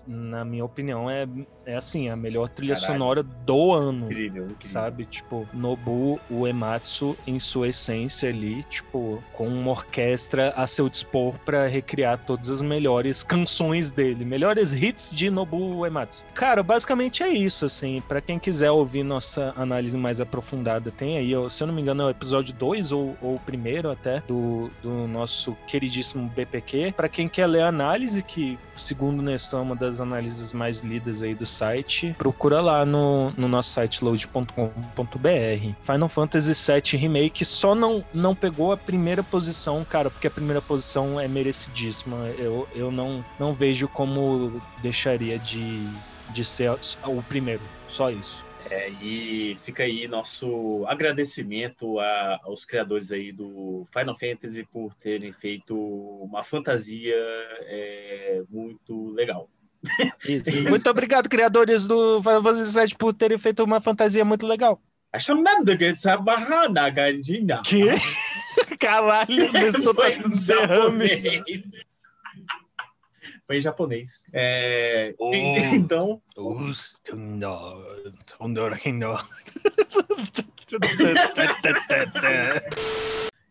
[0.09, 1.27] na minha opinião, é,
[1.67, 2.93] é assim, a melhor trilha Caralho.
[2.93, 4.05] sonora do ano.
[4.07, 4.71] Incrível, incrível.
[4.71, 5.05] Sabe?
[5.05, 11.67] Tipo, Nobu Uematsu, em sua essência ali, tipo, com uma orquestra a seu dispor para
[11.67, 16.23] recriar todas as melhores canções dele, melhores hits de Nobu Uematsu.
[16.33, 21.33] Cara, basicamente é isso, assim, para quem quiser ouvir nossa análise mais aprofundada, tem aí,
[21.51, 24.71] se eu não me engano, é o episódio 2 ou, ou o primeiro até, do,
[24.81, 26.93] do nosso queridíssimo BPQ.
[26.97, 31.23] Para quem quer ler a análise, que segundo Nestor é uma das análises mais lidas
[31.23, 35.73] aí do site, procura lá no, no nosso site load.com.br.
[35.83, 40.61] Final Fantasy VII Remake só não, não pegou a primeira posição, cara, porque a primeira
[40.61, 42.17] posição é merecidíssima.
[42.37, 45.87] Eu, eu não, não vejo como deixaria de,
[46.31, 46.71] de ser
[47.05, 47.61] o primeiro.
[47.87, 48.48] Só isso.
[48.69, 55.33] É, e fica aí nosso agradecimento a, aos criadores aí do Final Fantasy por terem
[55.33, 59.49] feito uma fantasia é, muito legal.
[60.27, 60.69] Isso.
[60.69, 64.79] Muito obrigado, criadores do Final Fantasy VII, por terem feito uma fantasia muito legal.
[67.65, 67.85] Que?
[68.77, 71.43] Caralho, começou Foi tá derrame.
[73.49, 74.25] Foi em japonês.
[74.31, 75.33] É, oh,
[75.73, 76.21] então.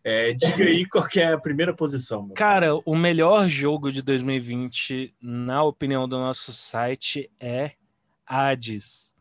[0.01, 2.29] É, diga aí qual é a primeira posição.
[2.29, 7.71] Cara, o melhor jogo de 2020, na opinião do nosso site, é
[8.25, 9.13] Hades.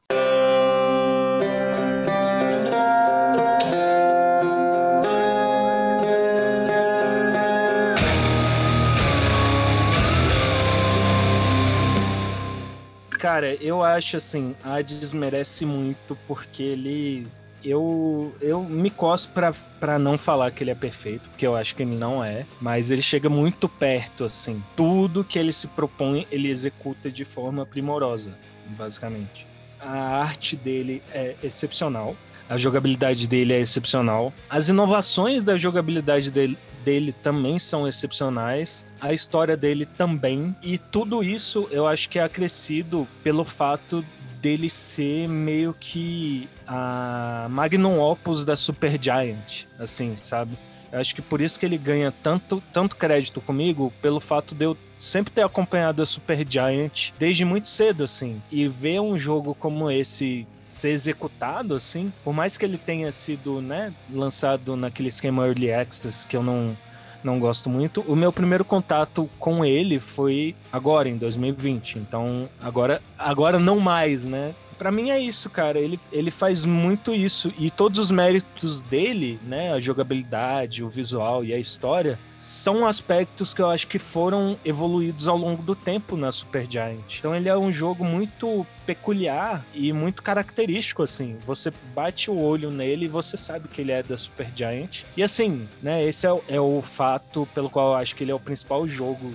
[13.18, 17.26] Cara, eu acho assim, Hades merece muito porque ele
[17.64, 19.32] eu, eu me costo
[19.80, 22.90] para não falar que ele é perfeito, porque eu acho que ele não é, mas
[22.90, 24.62] ele chega muito perto, assim.
[24.76, 28.30] Tudo que ele se propõe, ele executa de forma primorosa,
[28.68, 29.46] basicamente.
[29.80, 32.16] A arte dele é excepcional,
[32.48, 39.12] a jogabilidade dele é excepcional, as inovações da jogabilidade dele, dele também são excepcionais, a
[39.12, 44.04] história dele também, e tudo isso eu acho que é acrescido pelo fato
[44.40, 50.56] dele ser meio que a magnum opus da Super Giant, assim, sabe?
[50.92, 54.76] Acho que por isso que ele ganha tanto, tanto crédito comigo, pelo fato de eu
[54.98, 58.42] sempre ter acompanhado a Super Giant desde muito cedo, assim.
[58.50, 63.60] E ver um jogo como esse ser executado, assim, por mais que ele tenha sido,
[63.60, 66.76] né, lançado naquele esquema Early Access que eu não,
[67.22, 68.00] não gosto muito.
[68.02, 71.98] O meu primeiro contato com ele foi agora, em 2020.
[71.98, 74.54] Então, agora, agora não mais, né?
[74.78, 75.80] Para mim é isso, cara.
[75.80, 77.52] Ele, ele faz muito isso.
[77.58, 79.72] E todos os méritos dele, né?
[79.72, 85.26] A jogabilidade, o visual e a história, são aspectos que eu acho que foram evoluídos
[85.26, 87.18] ao longo do tempo na Supergiant.
[87.18, 91.36] Então ele é um jogo muito peculiar e muito característico, assim.
[91.44, 95.02] Você bate o olho nele e você sabe que ele é da Supergiant.
[95.16, 96.04] E assim, né?
[96.04, 99.34] Esse é, é o fato pelo qual eu acho que ele é o principal jogo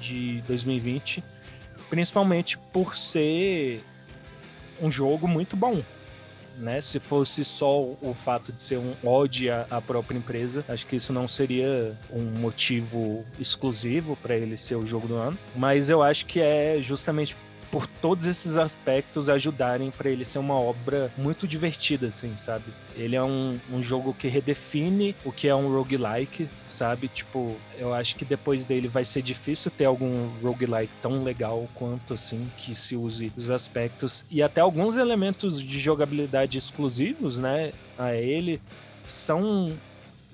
[0.00, 1.34] de 2020
[1.94, 3.82] principalmente por ser
[4.84, 5.82] um jogo muito bom.
[6.58, 6.80] Né?
[6.80, 11.12] Se fosse só o fato de ser um ódio à própria empresa, acho que isso
[11.12, 15.36] não seria um motivo exclusivo para ele ser o jogo do ano.
[15.56, 17.36] Mas eu acho que é justamente
[17.70, 22.64] por todos esses aspectos ajudarem para ele ser uma obra muito divertida, assim, sabe?
[22.96, 27.08] Ele é um, um jogo que redefine o que é um roguelike, sabe?
[27.08, 32.14] Tipo, eu acho que depois dele vai ser difícil ter algum roguelike tão legal quanto,
[32.14, 38.14] assim, que se use os aspectos e até alguns elementos de jogabilidade exclusivos, né, a
[38.14, 38.60] ele,
[39.06, 39.72] são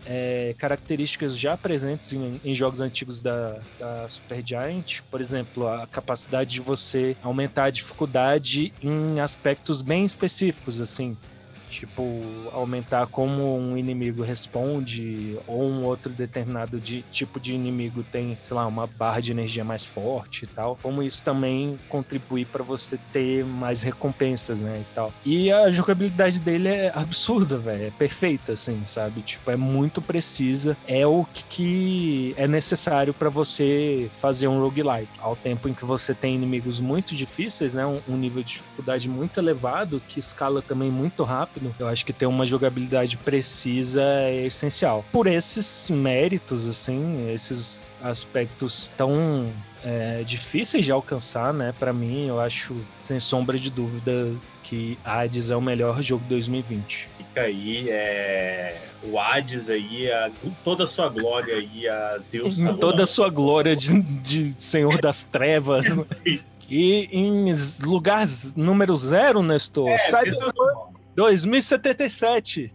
[0.06, 5.00] é, características já presentes em, em jogos antigos da, da Supergiant.
[5.10, 11.16] Por exemplo, a capacidade de você aumentar a dificuldade em aspectos bem específicos, assim.
[11.70, 12.02] Tipo,
[12.52, 18.56] aumentar como um inimigo responde, ou um outro determinado de, tipo de inimigo tem, sei
[18.56, 20.76] lá, uma barra de energia mais forte e tal.
[20.82, 24.80] Como isso também contribui para você ter mais recompensas, né?
[24.80, 25.12] E tal.
[25.24, 27.86] E a jogabilidade dele é absurda, velho.
[27.86, 29.22] É perfeita, assim, sabe?
[29.22, 30.76] Tipo, é muito precisa.
[30.88, 35.08] É o que é necessário para você fazer um roguelike.
[35.20, 37.86] Ao tempo em que você tem inimigos muito difíceis, né?
[37.86, 41.74] Um, um nível de dificuldade muito elevado, que escala também muito rápido rápido.
[41.78, 45.04] Eu acho que ter uma jogabilidade precisa é essencial.
[45.12, 49.52] Por esses méritos, assim, esses aspectos tão
[49.84, 51.74] é, difíceis de alcançar, né?
[51.78, 56.30] Para mim, eu acho, sem sombra de dúvida, que Hades é o melhor jogo de
[56.30, 57.08] 2020.
[57.18, 58.76] Fica aí, é...
[59.02, 60.30] o Hades aí, a...
[60.64, 62.58] toda a sua glória aí, a Deus.
[62.58, 65.86] Em toda a sua glória de, de Senhor das Trevas.
[66.24, 66.40] Sim.
[66.68, 67.52] E em
[67.84, 72.72] lugar número zero, Nestor, é, Cyberpunk, 2077.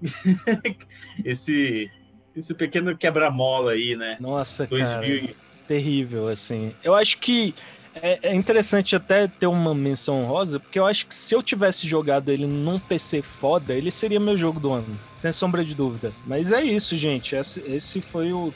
[1.24, 1.90] esse
[2.36, 4.16] esse pequeno quebra-mola aí, né?
[4.20, 5.20] Nossa, 2000...
[5.20, 5.34] cara.
[5.66, 6.72] Terrível, assim.
[6.82, 7.54] Eu acho que
[8.02, 11.86] é, é, interessante até ter uma menção rosa, porque eu acho que se eu tivesse
[11.86, 16.12] jogado ele num PC foda, ele seria meu jogo do ano, sem sombra de dúvida.
[16.26, 17.34] Mas é isso, gente.
[17.34, 18.52] Esse, esse foi o,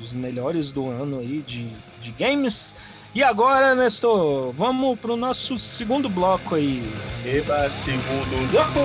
[0.00, 1.68] os melhores do ano aí de,
[2.00, 2.74] de games.
[3.14, 6.82] E agora, Nestor, vamos pro nosso segundo bloco aí.
[7.24, 8.80] Eba, segundo bloco!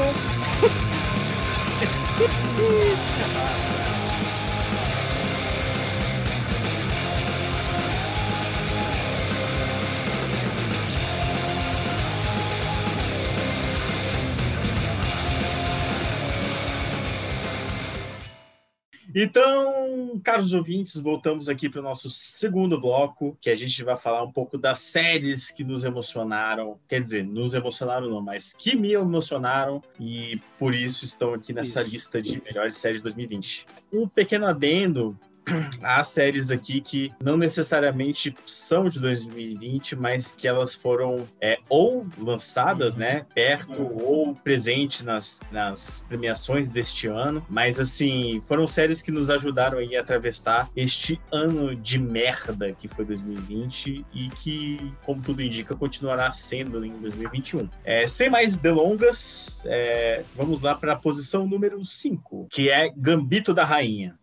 [19.16, 19.79] Então,
[20.24, 24.32] caros ouvintes, voltamos aqui para o nosso segundo bloco, que a gente vai falar um
[24.32, 26.80] pouco das séries que nos emocionaram.
[26.88, 31.82] Quer dizer, nos emocionaram não, mas que me emocionaram e por isso estão aqui nessa
[31.82, 31.92] isso.
[31.92, 33.66] lista de melhores séries de 2020.
[33.92, 35.18] Um pequeno adendo
[35.82, 42.08] há séries aqui que não necessariamente são de 2020, mas que elas foram é, ou
[42.18, 49.12] lançadas, né, perto ou presente nas, nas premiações deste ano, mas assim, foram séries que
[49.12, 55.22] nos ajudaram aí a atravessar este ano de merda que foi 2020 e que, como
[55.22, 57.70] tudo indica, continuará sendo em 2021.
[57.84, 63.54] É, sem mais delongas, é, vamos lá para a posição número 5, que é Gambito
[63.54, 64.18] da Rainha.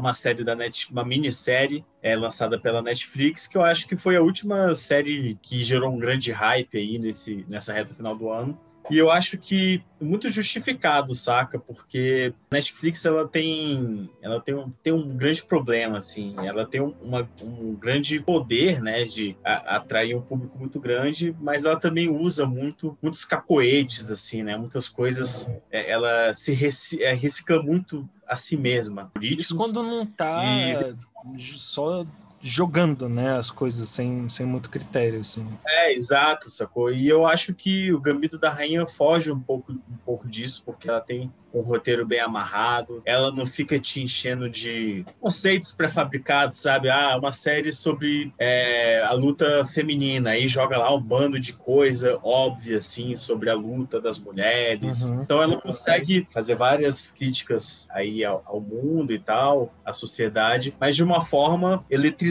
[0.00, 4.16] Uma série da Net, uma minissérie é, lançada pela Netflix, que eu acho que foi
[4.16, 8.58] a última série que gerou um grande hype aí nesse, nessa reta final do ano.
[8.90, 11.58] E eu acho que muito justificado, saca?
[11.58, 16.34] Porque a Netflix ela tem, ela tem, um, tem um grande problema, assim.
[16.38, 21.64] Ela tem uma, um grande poder, né, de a, atrair um público muito grande, mas
[21.64, 24.56] ela também usa muito muitos cacoetes, assim, né?
[24.56, 25.48] Muitas coisas.
[25.70, 26.52] É, ela se
[27.00, 29.10] é, recicla muito a si mesma.
[29.20, 30.94] Isso quando não tá e...
[31.38, 32.06] só
[32.42, 35.46] jogando, né, as coisas sem, sem muito critério, assim.
[35.66, 36.92] É, exato, sacou?
[36.92, 40.88] E eu acho que o Gambito da Rainha foge um pouco, um pouco disso, porque
[40.88, 46.88] ela tem um roteiro bem amarrado, ela não fica te enchendo de conceitos pré-fabricados, sabe?
[46.88, 52.18] Ah, uma série sobre é, a luta feminina, aí joga lá um bando de coisa
[52.22, 55.02] óbvia, assim, sobre a luta das mulheres.
[55.02, 55.22] Uhum.
[55.22, 60.94] Então ela consegue fazer várias críticas aí ao, ao mundo e tal, à sociedade, mas
[60.94, 62.29] de uma forma eletrizante,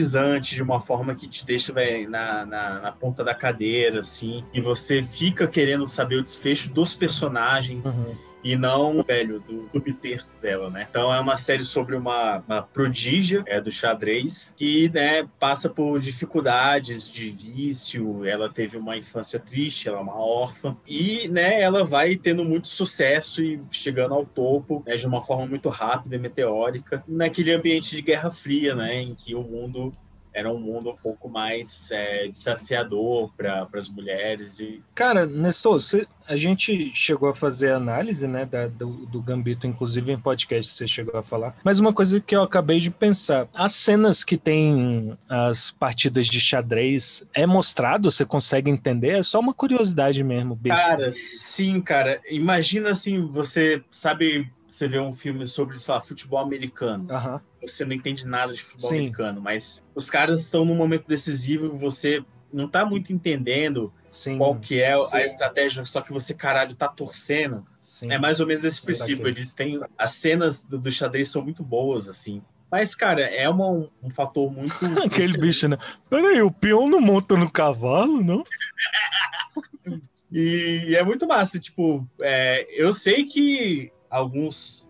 [0.54, 4.60] de uma forma que te deixa véio, na, na, na, ponta da cadeira, assim, e
[4.60, 7.86] você fica querendo saber o desfecho dos personagens.
[7.86, 10.86] Uhum e não, velho, do subtexto dela, né?
[10.88, 15.98] Então é uma série sobre uma, uma prodígia é, do xadrez que, né, passa por
[15.98, 21.84] dificuldades de vício, ela teve uma infância triste, ela é uma órfã e, né, ela
[21.84, 26.18] vai tendo muito sucesso e chegando ao topo né, de uma forma muito rápida e
[26.18, 29.92] meteórica naquele ambiente de Guerra Fria, né, em que o mundo
[30.32, 34.60] era um mundo um pouco mais é, desafiador para as mulheres.
[34.60, 34.82] E...
[34.94, 40.12] Cara, Nestor, você, a gente chegou a fazer análise né, da, do, do, Gambito, inclusive
[40.12, 41.56] em podcast você chegou a falar.
[41.64, 46.40] Mas uma coisa que eu acabei de pensar: as cenas que tem as partidas de
[46.40, 48.10] xadrez é mostrado?
[48.10, 49.18] Você consegue entender?
[49.18, 50.86] É só uma curiosidade mesmo, besta.
[50.86, 52.20] Cara, sim, cara.
[52.30, 57.08] Imagina assim, você sabe você vê um filme sobre, sei lá, futebol americano.
[57.10, 57.40] Uhum.
[57.62, 58.98] Você não entende nada de futebol Sim.
[58.98, 64.38] americano, mas os caras estão num momento decisivo e você não tá muito entendendo Sim.
[64.38, 67.66] qual que é a estratégia, só que você, caralho, tá torcendo.
[67.80, 68.12] Sim.
[68.12, 69.26] É mais ou menos esse princípio.
[69.26, 69.80] Eles têm.
[69.96, 72.42] As cenas do, do xadrez são muito boas, assim.
[72.70, 74.74] Mas, cara, é uma, um, um fator muito.
[75.04, 75.76] Aquele bicho, né?
[76.08, 78.44] Peraí, o peão não monta no cavalo, não?
[80.30, 81.58] e, e, é muito massa.
[81.58, 84.88] Tipo, é, eu sei que alguns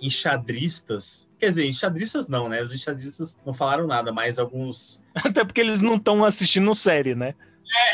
[0.00, 1.30] enxadristas.
[1.38, 2.62] Quer dizer, enxadristas não, né?
[2.62, 5.02] Os enxadristas não falaram nada, mas alguns.
[5.14, 7.34] Até porque eles não estão assistindo série, né?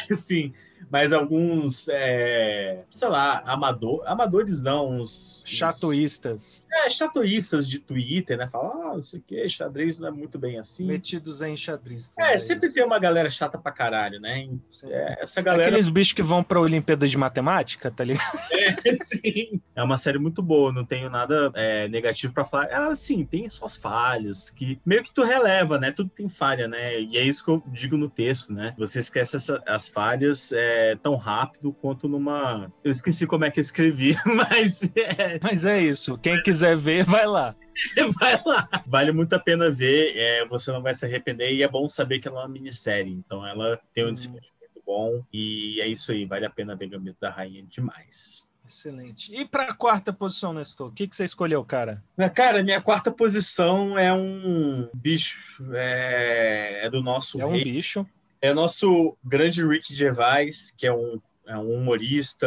[0.08, 0.52] É, sim
[0.90, 5.42] mas alguns, é, sei lá, amador, amadores não, uns...
[5.46, 6.64] Chatoístas.
[6.72, 8.48] É, chatoístas de Twitter, né?
[8.50, 10.86] Falam, ah, não sei o que, xadrez não é muito bem assim.
[10.86, 12.10] Metidos em xadrez.
[12.18, 12.74] É, é sempre isso.
[12.74, 14.48] tem uma galera chata pra caralho, né?
[14.84, 15.68] É, essa galera...
[15.68, 18.24] Aqueles bichos que vão pra Olimpíada de Matemática, tá ligado?
[18.84, 19.60] É, sim.
[19.74, 22.66] É uma série muito boa, não tenho nada é, negativo pra falar.
[22.70, 25.90] Ela, sim, tem suas falhas, que meio que tu releva, né?
[25.90, 27.00] Tudo tem falha, né?
[27.00, 28.74] E é isso que eu digo no texto, né?
[28.78, 32.72] Você esquece essa, as falhas, é, tão rápido quanto numa.
[32.82, 35.38] Eu esqueci como é que eu escrevi, mas é.
[35.42, 36.18] Mas é isso.
[36.18, 37.54] Quem quiser ver, vai lá.
[38.20, 38.68] vai lá.
[38.86, 42.20] Vale muito a pena ver, é, você não vai se arrepender e é bom saber
[42.20, 43.12] que ela é uma minissérie.
[43.12, 44.12] Então ela tem um hum.
[44.12, 48.46] desenvolvimento muito bom e é isso aí, vale a pena ver Gambito da Rainha demais.
[48.66, 49.30] Excelente.
[49.34, 52.02] E para a quarta posição, Nestor, o que, que você escolheu, cara?
[52.34, 57.38] Cara, minha quarta posição é um bicho, é, é do nosso.
[57.40, 58.06] É um bicho.
[58.44, 62.46] É o nosso grande Rick Gervais, que é um, é um humorista,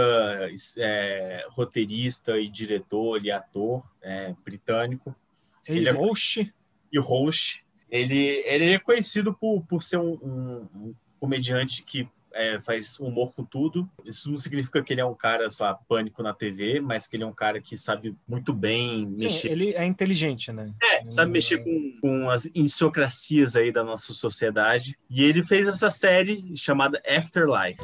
[0.77, 5.15] é, roteirista e diretor e ator é, britânico.
[5.67, 6.53] E ele é host.
[6.93, 7.65] E host.
[7.89, 12.07] Ele, ele é conhecido por, por ser um, um, um comediante que
[12.37, 13.89] é, faz humor com tudo.
[14.05, 17.15] Isso não significa que ele é um cara, sei lá, pânico na TV, mas que
[17.15, 19.51] ele é um cara que sabe muito bem Sim, mexer.
[19.51, 20.71] Ele é inteligente, né?
[20.83, 24.97] É, sabe mexer com, com as insocracias aí da nossa sociedade.
[25.09, 27.81] E ele fez essa série chamada Afterlife.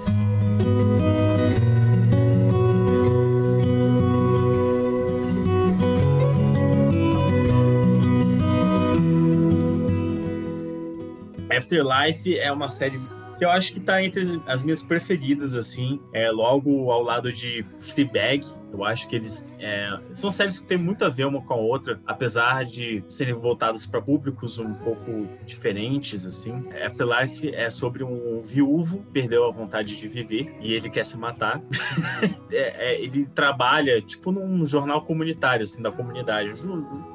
[11.49, 12.99] Afterlife é uma série
[13.43, 17.65] que eu acho que tá entre as minhas preferidas, assim, é logo ao lado de
[17.81, 18.47] Fleabag.
[18.71, 21.57] Eu acho que eles é, são séries que têm muito a ver uma com a
[21.57, 26.63] outra, apesar de serem voltadas para públicos um pouco diferentes, assim.
[26.83, 31.61] Afterlife é sobre um viúvo perdeu a vontade de viver e ele quer se matar.
[32.49, 36.49] é, é, ele trabalha, tipo, num jornal comunitário, assim, da comunidade.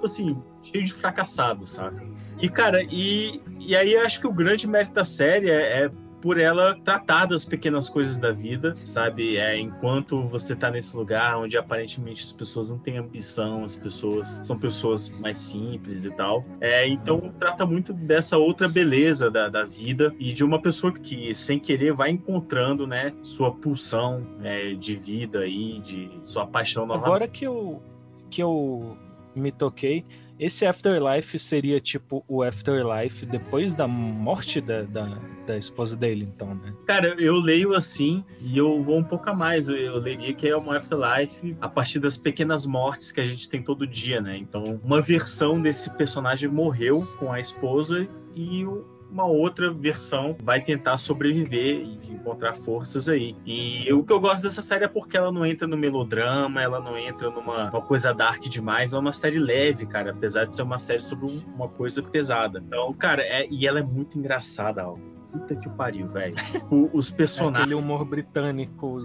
[0.04, 2.04] Assim, cheio de fracassado, saca?
[2.38, 5.90] E, cara, e, e aí eu acho que o grande mérito da série é, é
[6.20, 9.36] por ela tratar das pequenas coisas da vida, sabe?
[9.36, 14.40] É, enquanto você tá nesse lugar onde aparentemente as pessoas não têm ambição, as pessoas
[14.42, 16.44] são pessoas mais simples e tal.
[16.60, 21.34] É, então trata muito dessa outra beleza da, da vida e de uma pessoa que,
[21.34, 27.06] sem querer, vai encontrando, né, sua pulsão é, de vida aí, de sua paixão novamente.
[27.06, 27.82] Agora que eu,
[28.30, 28.96] que eu
[29.34, 30.04] me toquei,
[30.38, 36.54] esse Afterlife seria tipo o Afterlife depois da morte da, da, da, esposa dele, então,
[36.54, 36.72] né?
[36.86, 39.68] Cara, eu leio assim e eu vou um pouco a mais.
[39.68, 43.48] Eu, eu leria que é um Afterlife a partir das pequenas mortes que a gente
[43.48, 44.36] tem todo dia, né?
[44.36, 50.60] Então, uma versão desse personagem morreu com a esposa e o uma outra versão vai
[50.60, 53.34] tentar sobreviver e encontrar forças aí.
[53.44, 56.80] E o que eu gosto dessa série é porque ela não entra no melodrama, ela
[56.80, 60.62] não entra numa uma coisa dark demais, é uma série leve, cara, apesar de ser
[60.62, 62.62] uma série sobre uma coisa pesada.
[62.64, 64.96] Então, cara, é, e ela é muito engraçada, ó.
[65.32, 66.34] Puta que pariu, velho.
[66.92, 67.60] Os personagens.
[67.60, 69.02] É aquele humor britânico,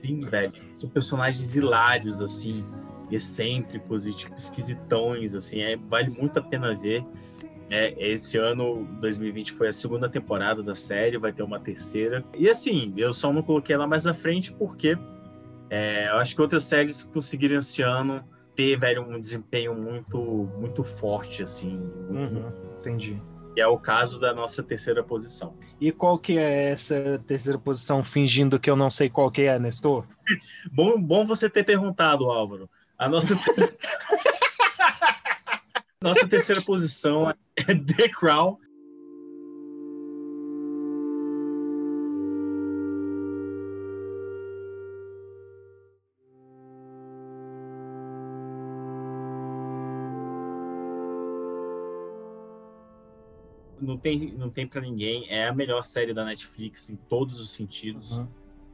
[0.00, 0.52] Sim, velho.
[0.72, 2.64] São personagens hilários, assim,
[3.10, 5.60] excêntricos e, tipo, esquisitões, assim.
[5.60, 7.04] É, vale muito a pena ver.
[7.70, 12.24] É, esse ano, 2020, foi a segunda temporada da série, vai ter uma terceira.
[12.36, 14.98] E assim, eu só não coloquei ela mais na frente porque
[15.70, 18.24] é, eu acho que outras séries conseguiram esse ano
[18.56, 20.18] ter, velho, um desempenho muito,
[20.58, 21.80] muito forte, assim.
[22.10, 22.34] Muito...
[22.34, 23.22] Uhum, entendi.
[23.56, 25.56] E é o caso da nossa terceira posição.
[25.80, 29.58] E qual que é essa terceira posição, fingindo que eu não sei qual que é,
[29.58, 30.04] Nestor?
[30.72, 32.68] bom, bom você ter perguntado, Álvaro.
[32.98, 33.78] A nossa terceira...
[36.02, 37.34] nossa terceira posição é
[37.74, 38.58] The Crown.
[53.80, 55.26] não tem, não tem para ninguém.
[55.28, 58.18] É a melhor série da Netflix em todos os sentidos.
[58.18, 58.28] Uhum.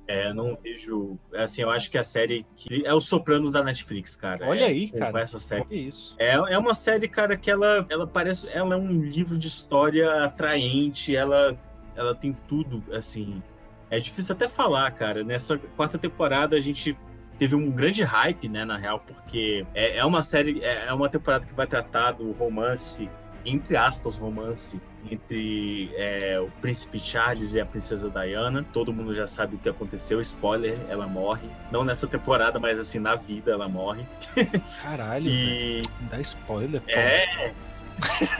[0.08, 1.18] É, não vejo.
[1.34, 2.46] Assim, eu acho que a série.
[2.56, 4.46] Que, é o Sopranos da Netflix, cara.
[4.46, 5.20] Olha é, aí, cara.
[5.20, 5.62] Essa série.
[5.62, 6.14] Olha isso.
[6.18, 8.48] É, é uma série, cara, que ela, ela parece.
[8.48, 11.14] Ela é um livro de história atraente.
[11.14, 11.58] Ela,
[11.96, 13.42] ela tem tudo, assim.
[13.90, 15.24] É difícil até falar, cara.
[15.24, 16.96] Nessa quarta temporada a gente
[17.38, 21.08] teve um grande hype, né, na real, porque é, é uma série, é, é uma
[21.08, 23.10] temporada que vai tratar do romance
[23.46, 24.80] entre aspas, romance
[25.14, 28.64] entre é, o príncipe Charles e a princesa Diana.
[28.72, 30.20] Todo mundo já sabe o que aconteceu.
[30.20, 31.48] Spoiler, ela morre.
[31.70, 34.04] Não nessa temporada, mas assim, na vida ela morre.
[34.82, 35.82] Caralho, e...
[36.10, 36.80] dá spoiler.
[36.80, 36.90] Pô.
[36.90, 37.52] É.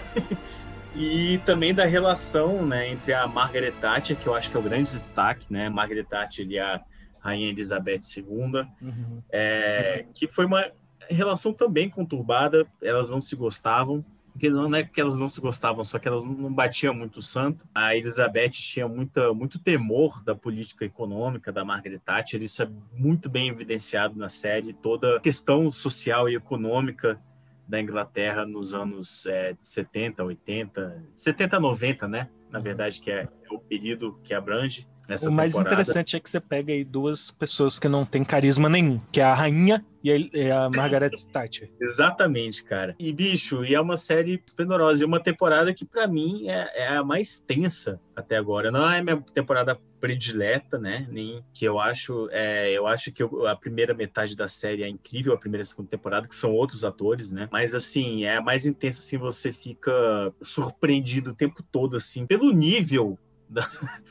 [0.95, 4.62] e também da relação né, entre a Margaret Thatcher, que eu acho que é o
[4.62, 5.69] grande destaque, né?
[5.69, 6.81] Margaret Thatcher e a
[7.21, 8.25] Rainha Elizabeth II,
[8.81, 9.23] uhum.
[9.33, 10.71] é, que foi uma
[11.11, 14.05] relação também conturbada, elas não se gostavam,
[14.37, 17.22] porque não é que elas não se gostavam, só que elas não batiam muito o
[17.22, 17.66] santo.
[17.74, 23.30] A Elizabeth tinha muita, muito temor da política econômica da Margaret Thatcher, isso é muito
[23.30, 27.18] bem evidenciado na série, toda a questão social e econômica
[27.66, 32.28] da Inglaterra nos anos é, 70, 80, 70, 90, né?
[32.51, 32.64] Na uhum.
[32.64, 34.87] verdade, que é, é o período que abrange
[35.26, 35.74] o mais temporada.
[35.74, 39.24] interessante é que você pega aí duas pessoas que não têm carisma nenhum, que é
[39.24, 41.71] a rainha e a, a Margaret Thatcher.
[41.81, 42.95] Exatamente, cara.
[42.99, 45.03] E, bicho, e é uma série esplendorosa.
[45.03, 48.71] E uma temporada que, para mim, é, é, a mais tensa até agora.
[48.71, 51.07] Não é minha temporada predileta, né?
[51.11, 52.29] Nem que eu acho.
[52.31, 55.65] É, eu acho que eu, a primeira metade da série é incrível, a primeira e
[55.65, 57.49] a segunda temporada, que são outros atores, né?
[57.51, 59.93] Mas, assim, é a mais intensa, assim, você fica
[60.41, 63.69] surpreendido o tempo todo, assim, pelo nível da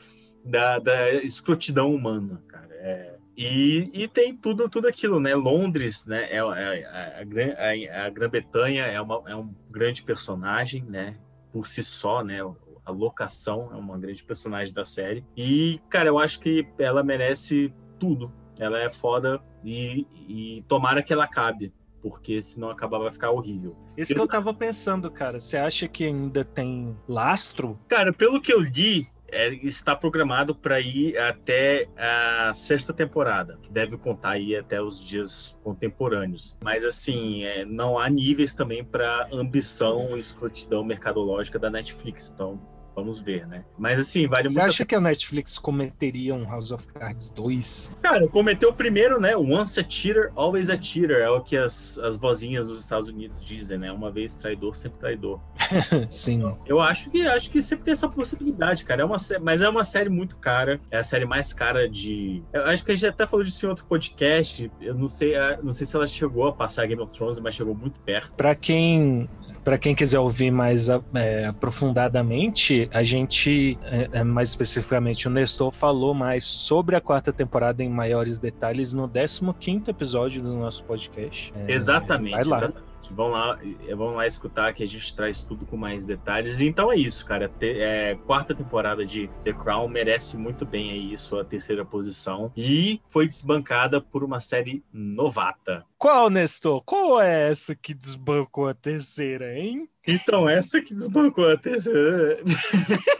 [0.46, 2.74] da, da escrotidão humana, cara.
[2.74, 5.34] É, e, e tem tudo, tudo aquilo, né?
[5.34, 6.24] Londres, né?
[6.30, 11.16] É, é, a, a, a Grã-Bretanha é, uma, é um grande personagem, né?
[11.52, 12.38] Por si só, né?
[12.84, 15.24] A locação é uma grande personagem da série.
[15.36, 18.32] E, cara, eu acho que ela merece tudo.
[18.58, 21.72] Ela é foda e, e tomara que ela acabe
[22.08, 23.76] porque senão acabar vai ficar horrível.
[23.96, 24.16] Isso eu...
[24.16, 25.40] que eu tava pensando, cara.
[25.40, 27.76] Você acha que ainda tem lastro?
[27.88, 33.70] Cara, pelo que eu li, é, está programado para ir até a sexta temporada, que
[33.70, 36.56] deve contar aí até os dias contemporâneos.
[36.62, 42.30] Mas assim, é, não há níveis também para ambição e escrotidão mercadológica da Netflix.
[42.34, 42.60] Então,
[42.96, 43.62] Vamos ver, né?
[43.78, 44.54] Mas assim, vale Você muito.
[44.54, 44.86] Você acha a...
[44.86, 47.92] que a Netflix cometeria um House of Cards 2?
[48.00, 49.36] Cara, cometeu o primeiro, né?
[49.36, 51.18] Once a cheater, always a cheater.
[51.18, 53.92] É o que as, as vozinhas dos Estados Unidos dizem, né?
[53.92, 55.38] Uma vez traidor, sempre traidor.
[56.08, 56.56] Sim.
[56.64, 59.02] Eu acho que acho que sempre tem essa possibilidade, cara.
[59.02, 60.80] É uma, mas é uma série muito cara.
[60.90, 62.42] É a série mais cara de.
[62.50, 64.72] Eu acho que a gente até falou disso em outro podcast.
[64.80, 67.74] Eu não sei, não sei se ela chegou a passar Game of Thrones, mas chegou
[67.74, 68.34] muito perto.
[68.34, 69.28] Para quem
[69.66, 75.72] para quem quiser ouvir mais é, aprofundadamente, a gente, é, é, mais especificamente, o Nestor
[75.72, 81.52] falou mais sobre a quarta temporada em maiores detalhes no 15 episódio do nosso podcast.
[81.66, 82.34] É, exatamente.
[82.34, 82.56] Vai lá.
[82.58, 82.85] Exatamente.
[83.12, 83.58] Vão lá,
[83.96, 86.60] vão lá escutar que a gente traz tudo com mais detalhes.
[86.60, 87.50] Então é isso, cara.
[87.60, 93.26] É, quarta temporada de The Crown merece muito bem aí sua terceira posição e foi
[93.26, 95.84] desbancada por uma série novata.
[95.98, 96.82] Qual, Nestor?
[96.84, 99.88] Qual é essa que desbancou a terceira, hein?
[100.06, 102.38] Então, essa que desbancou a terceira.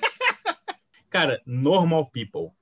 [1.11, 2.53] cara, Normal People.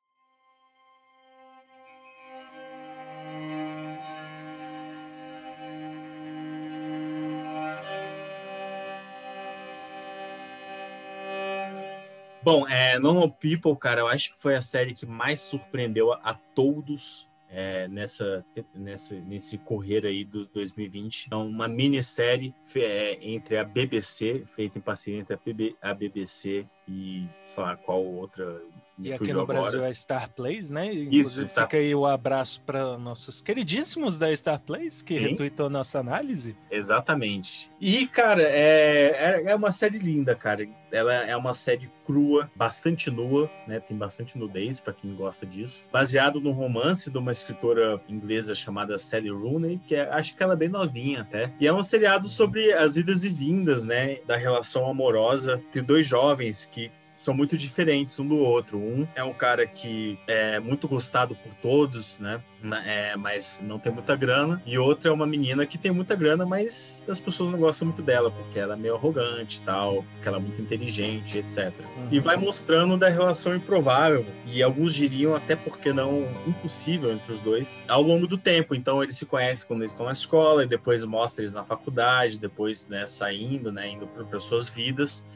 [12.45, 16.16] Bom, é, Normal People, cara, eu acho que foi a série que mais surpreendeu a,
[16.16, 21.28] a todos é, nessa, nessa, nesse correr aí do 2020.
[21.32, 25.38] É uma minissérie é, entre a BBC, feita em parceria entre
[25.80, 28.61] a BBC e, sei lá, qual outra
[28.99, 29.61] e aqui no agora.
[29.61, 30.93] Brasil é Star Plays, né?
[30.93, 31.64] Isso, Star...
[31.64, 35.28] fica aí o abraço para nossos queridíssimos da Star Plays, que Sim.
[35.28, 36.57] retweetou nossa análise.
[36.70, 37.70] Exatamente.
[37.80, 40.66] E, cara, é, é, é uma série linda, cara.
[40.93, 43.80] Ela é uma série crua, bastante nua, né?
[43.80, 45.89] Tem bastante nudez para quem gosta disso.
[45.93, 50.53] Baseado no romance de uma escritora inglesa chamada Sally Rooney, que é, acho que ela
[50.53, 51.53] é bem novinha até.
[51.59, 54.18] E é um seriado sobre as idas e vindas, né?
[54.26, 56.84] Da relação amorosa entre dois jovens que
[57.15, 58.79] são muito diferentes um do outro.
[58.79, 62.41] Um é um cara que é muito gostado por todos, né?
[62.87, 64.62] É, mas não tem muita grana.
[64.65, 68.03] E outro é uma menina que tem muita grana, mas as pessoas não gostam muito
[68.03, 71.73] dela, porque ela é meio arrogante e tal, porque ela é muito inteligente, etc.
[71.97, 72.07] Uhum.
[72.11, 77.43] E vai mostrando da relação improvável, e alguns diriam até porque não impossível entre os
[77.43, 78.75] dois, ao longo do tempo.
[78.75, 82.39] Então eles se conhecem quando eles estão na escola, e depois mostra eles na faculdade,
[82.39, 85.29] depois né, saindo, né, indo para suas vidas.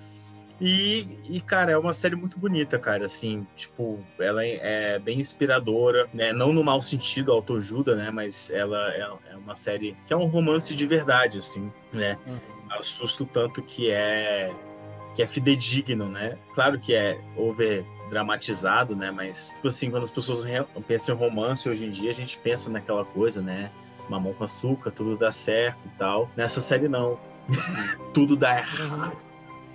[0.60, 3.06] E, e, cara, é uma série muito bonita, cara.
[3.06, 6.32] Assim, tipo, ela é, é bem inspiradora, né?
[6.32, 8.10] Não no mau sentido, autoajuda, né?
[8.10, 12.18] Mas ela é, é, uma série que é um romance de verdade, assim, né?
[12.26, 12.38] Uhum.
[12.70, 14.52] Assusto tanto que é
[15.14, 16.38] que é fidedigno, né?
[16.54, 19.10] Claro que é over dramatizado, né?
[19.10, 20.44] Mas, tipo assim, quando as pessoas
[20.86, 23.70] pensam em romance hoje em dia, a gente pensa naquela coisa, né?
[24.08, 26.30] Mamão com açúcar, tudo dá certo e tal.
[26.36, 27.18] Nessa série, não.
[28.14, 29.12] tudo dá errado.
[29.12, 29.27] Uhum.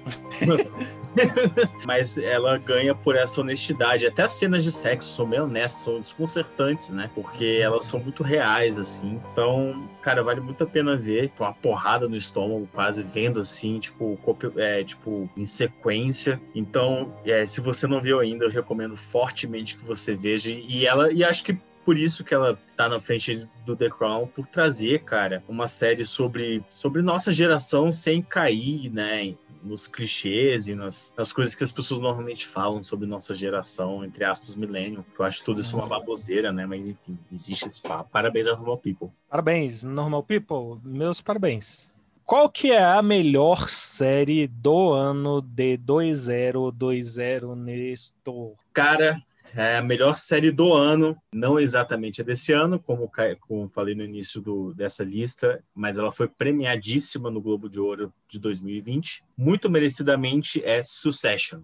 [1.85, 4.07] Mas ela ganha por essa honestidade.
[4.07, 7.09] Até as cenas de sexo são bem honestas, são desconcertantes, né?
[7.13, 9.21] Porque elas são muito reais, assim.
[9.31, 11.31] Então, cara, vale muito a pena ver.
[11.39, 14.19] Uma porrada no estômago, quase vendo assim, tipo,
[14.57, 16.39] é, tipo em sequência.
[16.55, 20.49] Então, é, se você não viu ainda, eu recomendo fortemente que você veja.
[20.49, 24.27] E ela, e acho que por isso que ela tá na frente do The Crown,
[24.27, 29.33] por trazer, cara, uma série sobre, sobre nossa geração sem cair, né,
[29.63, 34.23] nos clichês e nas, nas coisas que as pessoas normalmente falam sobre nossa geração, entre
[34.23, 35.05] aspas, milênio.
[35.15, 35.89] Que eu acho tudo isso uma uhum.
[35.89, 36.65] baboseira, né?
[36.65, 38.09] Mas enfim, existe esse papo.
[38.11, 39.09] Parabéns a Normal People.
[39.29, 40.79] Parabéns, Normal People.
[40.83, 41.93] Meus parabéns.
[42.25, 48.53] Qual que é a melhor série do ano de 2020, Nestor?
[48.73, 49.21] Cara,
[49.55, 53.09] é a melhor série do ano, não exatamente a desse ano, como,
[53.41, 58.11] como falei no início do, dessa lista, mas ela foi premiadíssima no Globo de Ouro
[58.27, 59.23] de 2020.
[59.37, 61.61] Muito merecidamente é Succession.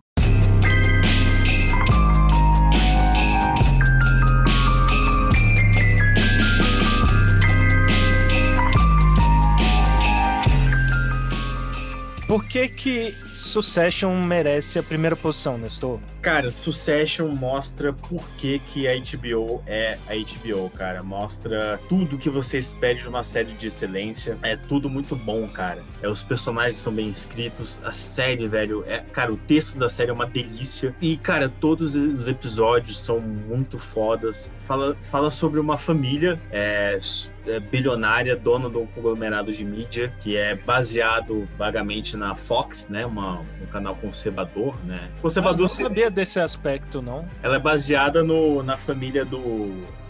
[12.28, 16.00] Por que que Succession merece a primeira posição, Nestor?
[16.22, 21.02] Cara, Succession mostra por que, que a HBO é a HBO, cara.
[21.02, 24.38] Mostra tudo que você espere de uma série de excelência.
[24.44, 25.82] É tudo muito bom, cara.
[26.02, 27.82] É, os personagens são bem escritos.
[27.86, 30.94] A série, velho, é, cara, o texto da série é uma delícia.
[31.02, 34.54] E, cara, todos os episódios são muito fodas.
[34.60, 37.00] Fala, fala sobre uma família é,
[37.48, 43.06] é, bilionária, dona de um conglomerado de mídia, que é baseado vagamente na Fox, né?
[43.06, 43.29] Uma
[43.62, 45.10] um canal conservador, né?
[45.22, 45.66] Conservador.
[45.66, 47.28] Ah, não sabia desse aspecto, não.
[47.42, 49.40] Ela é baseada no, na família do,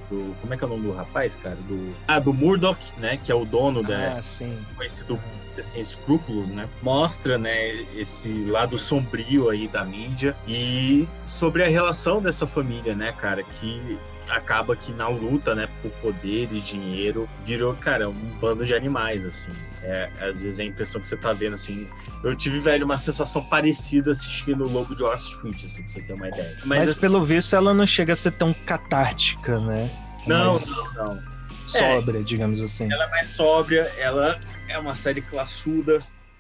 [0.09, 0.35] do.
[0.41, 1.57] Como é que é o nome do rapaz, cara?
[1.67, 3.17] Do, ah, do Murdoch, né?
[3.23, 4.17] Que é o dono da.
[4.17, 4.57] Ah, sim.
[4.75, 5.19] Conhecido
[5.61, 6.67] sem escrúpulos, né?
[6.81, 13.11] Mostra, né, esse lado sombrio aí da mídia e sobre a relação dessa família, né,
[13.11, 13.97] cara, que
[14.29, 19.25] acaba que na luta, né, por poder e dinheiro, virou, cara, um bando de animais,
[19.25, 19.51] assim.
[19.81, 21.87] É, às vezes é a impressão que você tá vendo, assim.
[22.23, 26.01] Eu tive, velho, uma sensação parecida assistindo o Lobo de Wall Street, assim, pra você
[26.01, 26.57] ter uma ideia.
[26.65, 29.89] Mas, Mas assim, pelo visto, ela não chega a ser tão catártica, né?
[30.27, 30.95] Não, Mas...
[30.95, 31.39] não, não.
[31.65, 32.91] Sóbria, é, digamos assim.
[32.91, 35.99] Ela é mais sóbria, ela é uma série classuda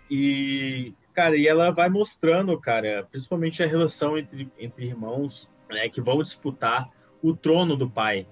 [0.09, 6.01] e, cara, e ela vai mostrando, cara, principalmente a relação entre, entre irmãos, né, que
[6.01, 6.89] vão disputar
[7.21, 8.27] o trono do pai,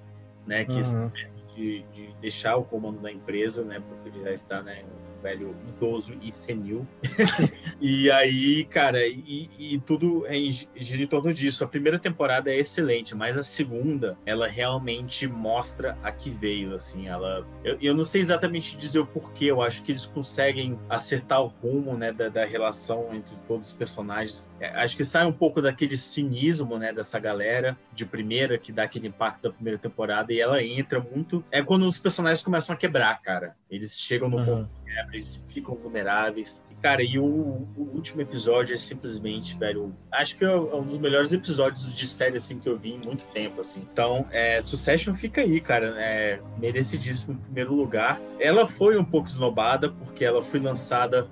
[0.45, 1.11] né, que uhum.
[1.55, 4.83] de, de, deixar o comando da empresa, né, porque ele já está, né,
[5.27, 6.87] velho idoso e senil.
[7.81, 10.35] e aí, cara, e, e tudo é
[10.75, 11.63] gira em torno disso.
[11.63, 17.07] A primeira temporada é excelente, mas a segunda, ela realmente mostra a que veio, assim,
[17.07, 17.45] ela...
[17.63, 21.47] Eu, eu não sei exatamente dizer o porquê, eu acho que eles conseguem acertar o
[21.47, 24.53] rumo, né, da, da relação entre todos os personagens.
[24.59, 28.83] É, acho que sai um pouco daquele cinismo, né, dessa galera de primeira, que dá
[28.83, 31.43] aquele impacto da primeira temporada, e ela entra muito...
[31.51, 33.55] É quando os personagens começam a quebrar, cara.
[33.69, 34.45] Eles chegam no uhum.
[34.45, 34.77] ponto
[35.11, 36.63] eles ficam vulneráveis.
[36.81, 41.33] Cara, e o, o, último episódio é simplesmente, velho, acho que é um dos melhores
[41.33, 43.85] episódios de série, assim, que eu vi em muito tempo, assim.
[43.91, 48.21] Então, é, Succession fica aí, cara, é merecidíssimo em primeiro lugar.
[48.39, 51.27] Ela foi um pouco esnobada, porque ela foi lançada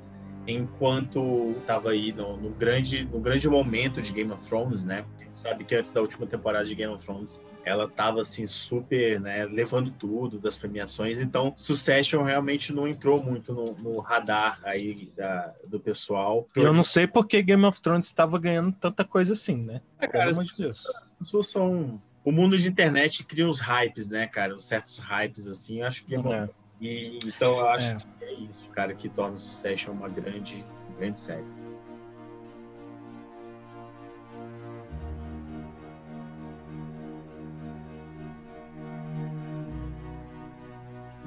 [0.47, 5.05] enquanto estava aí no, no, grande, no grande momento de Game of Thrones, né?
[5.25, 9.19] Gente sabe que antes da última temporada de Game of Thrones, ela estava assim super,
[9.19, 11.19] né, levando tudo das premiações.
[11.19, 16.47] Então, Succession realmente não entrou muito no, no radar aí da, do pessoal.
[16.55, 19.81] Eu não sei porque Game of Thrones estava ganhando tanta coisa assim, né?
[19.99, 24.27] É, cara, as pessoas, as pessoas são o mundo de internet cria uns hypes, né,
[24.27, 24.53] cara?
[24.53, 25.81] Uns certos hypes, assim.
[25.81, 26.49] Eu acho que é, é.
[26.79, 27.97] E, então eu acho é.
[27.97, 30.63] que é isso, cara, que torna o Succession uma grande,
[30.97, 31.64] grande série.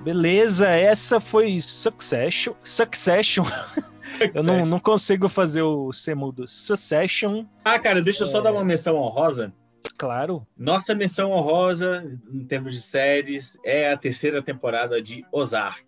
[0.03, 2.55] Beleza, essa foi Succession.
[2.63, 3.45] Succession.
[3.45, 4.29] Succession.
[4.35, 6.47] Eu não, não consigo fazer o C mudo.
[6.49, 7.45] Succession.
[7.65, 9.53] Ah, cara, deixa eu só dar uma menção honrosa.
[9.99, 10.47] Claro.
[10.57, 15.85] Nossa menção honrosa, em termos de séries, é a terceira temporada de Ozark.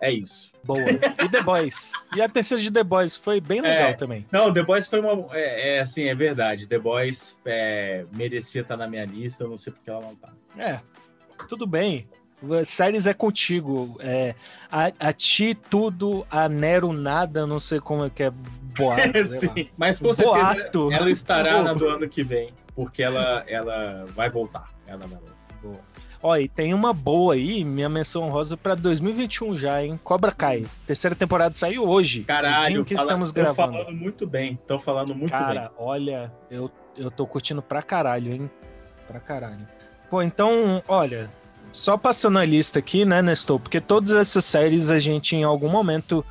[0.00, 0.52] É isso.
[0.64, 0.80] Boa.
[0.80, 1.92] E The Boys.
[2.14, 4.26] e a terceira de The Boys foi bem legal é, também.
[4.30, 5.34] Não, The Boys foi uma.
[5.34, 6.66] É, é assim, é verdade.
[6.66, 10.32] The Boys é, merecia estar na minha lista, eu não sei porque ela não tá.
[10.58, 10.80] É,
[11.48, 12.08] tudo bem.
[12.64, 13.96] Séries é contigo.
[14.00, 14.34] É,
[14.70, 19.26] a, a ti tudo, a Nero nada, não sei como é que é boato.
[19.26, 20.92] Sim, mas com certeza boato.
[20.92, 24.68] ela estará na do ano que vem porque ela, ela vai voltar.
[24.86, 25.34] Ela vai voltar.
[25.62, 25.80] Boa.
[26.22, 30.00] Ó, e tem uma boa aí, minha menção rosa para 2021 já, hein?
[30.02, 30.64] Cobra Kai.
[30.86, 32.24] Terceira temporada saiu hoje.
[32.24, 33.72] Caralho, que fala, estamos gravando.
[33.72, 34.54] falando muito bem.
[34.54, 35.54] Estão falando muito Cara, bem.
[35.54, 38.50] Cara, olha, eu, eu tô curtindo pra caralho, hein?
[39.06, 39.66] Pra caralho.
[40.08, 41.28] Pô, então, olha,
[41.74, 43.58] só passando a lista aqui, né, Nestor?
[43.58, 46.24] Porque todas essas séries a gente em algum momento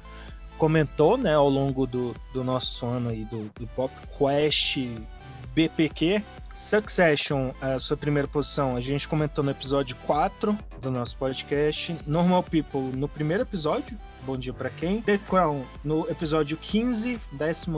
[0.58, 4.78] comentou, né, ao longo do, do nosso ano aí, do, do Pop Quest
[5.54, 6.24] BPQ.
[6.56, 11.94] Succession, a sua primeira posição, a gente comentou no episódio 4 do nosso podcast.
[12.08, 15.02] Normal People no primeiro episódio, Bom Dia para Quem.
[15.02, 17.20] The Crown no episódio 15,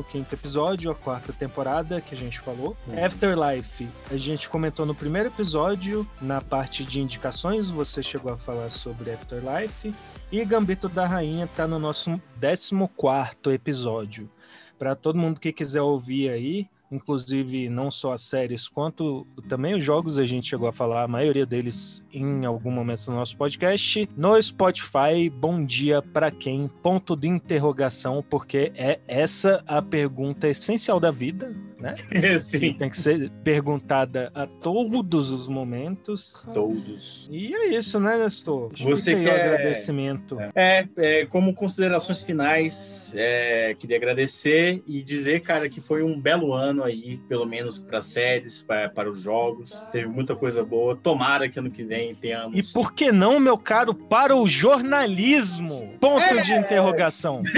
[0.10, 2.78] 15 episódio, a quarta temporada que a gente falou.
[2.88, 3.04] Uhum.
[3.04, 8.70] Afterlife, a gente comentou no primeiro episódio, na parte de indicações, você chegou a falar
[8.70, 9.94] sobre Afterlife.
[10.32, 14.30] E Gambito da Rainha tá no nosso 14 episódio.
[14.78, 19.84] Para todo mundo que quiser ouvir aí, inclusive não só as séries, quanto também os
[19.84, 24.10] jogos, a gente chegou a falar, a maioria deles em algum momento do nosso podcast.
[24.16, 26.68] No Spotify, bom dia para quem?
[26.82, 31.96] Ponto de interrogação, porque é essa a pergunta essencial da vida, né?
[32.40, 32.74] Sim.
[32.74, 36.46] Tem que ser perguntada a todos os momentos.
[36.54, 37.28] Todos.
[37.30, 38.72] E é isso, né, Nestor?
[38.80, 39.42] Você quer...
[39.42, 40.38] agradecimento.
[40.56, 46.54] É, é, como considerações finais, é, queria agradecer e dizer, cara, que foi um belo
[46.54, 49.86] ano aí, pelo menos para séries, pra, para os jogos.
[49.92, 50.96] Teve muita coisa boa.
[50.96, 52.58] Tomara que ano que vem tenhamos.
[52.58, 55.94] E por que não, meu caro, para o jornalismo?
[56.00, 56.42] Ponto é...
[56.42, 57.44] de interrogação.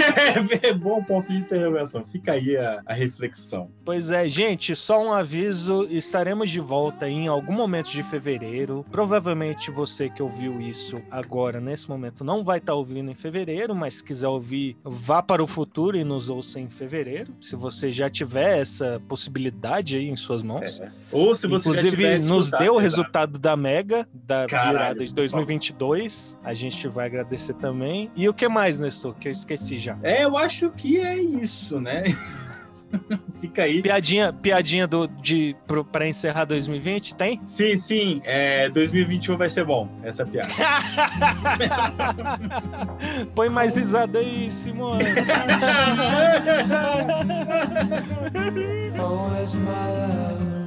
[0.62, 2.04] É, bom ponto de interrogação.
[2.04, 3.70] Fica aí a, a reflexão.
[3.84, 8.84] Pois é, gente, só um aviso: estaremos de volta em algum momento de fevereiro.
[8.90, 13.74] Provavelmente você que ouviu isso agora, nesse momento, não vai estar tá ouvindo em fevereiro,
[13.74, 17.34] mas se quiser ouvir, vá para o futuro e nos ouça em fevereiro.
[17.40, 20.80] Se você já tiver essa possibilidade aí em suas mãos.
[20.80, 20.88] É.
[21.10, 26.38] Ou se você Inclusive, nos deu o resultado da Mega, da Caralho, virada de 2022.
[26.44, 28.10] A gente vai agradecer também.
[28.14, 29.98] E o que mais, Nestor, que eu esqueci já?
[30.02, 32.04] É, eu acho que é isso, né?
[33.40, 33.80] Fica aí.
[33.82, 37.40] Piadinha, piadinha do, de, pro, pra encerrar 2020, tem?
[37.44, 38.22] Sim, sim.
[38.24, 40.48] É, 2021 vai ser bom, essa piada.
[43.34, 45.04] Põe mais risada aí, Simone.
[48.98, 50.58] Always my love.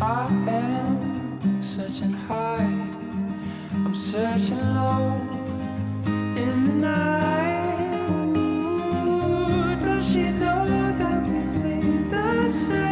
[0.00, 2.62] I am searching high.
[3.84, 5.16] I'm searching low
[6.36, 7.57] in the night.
[12.48, 12.87] say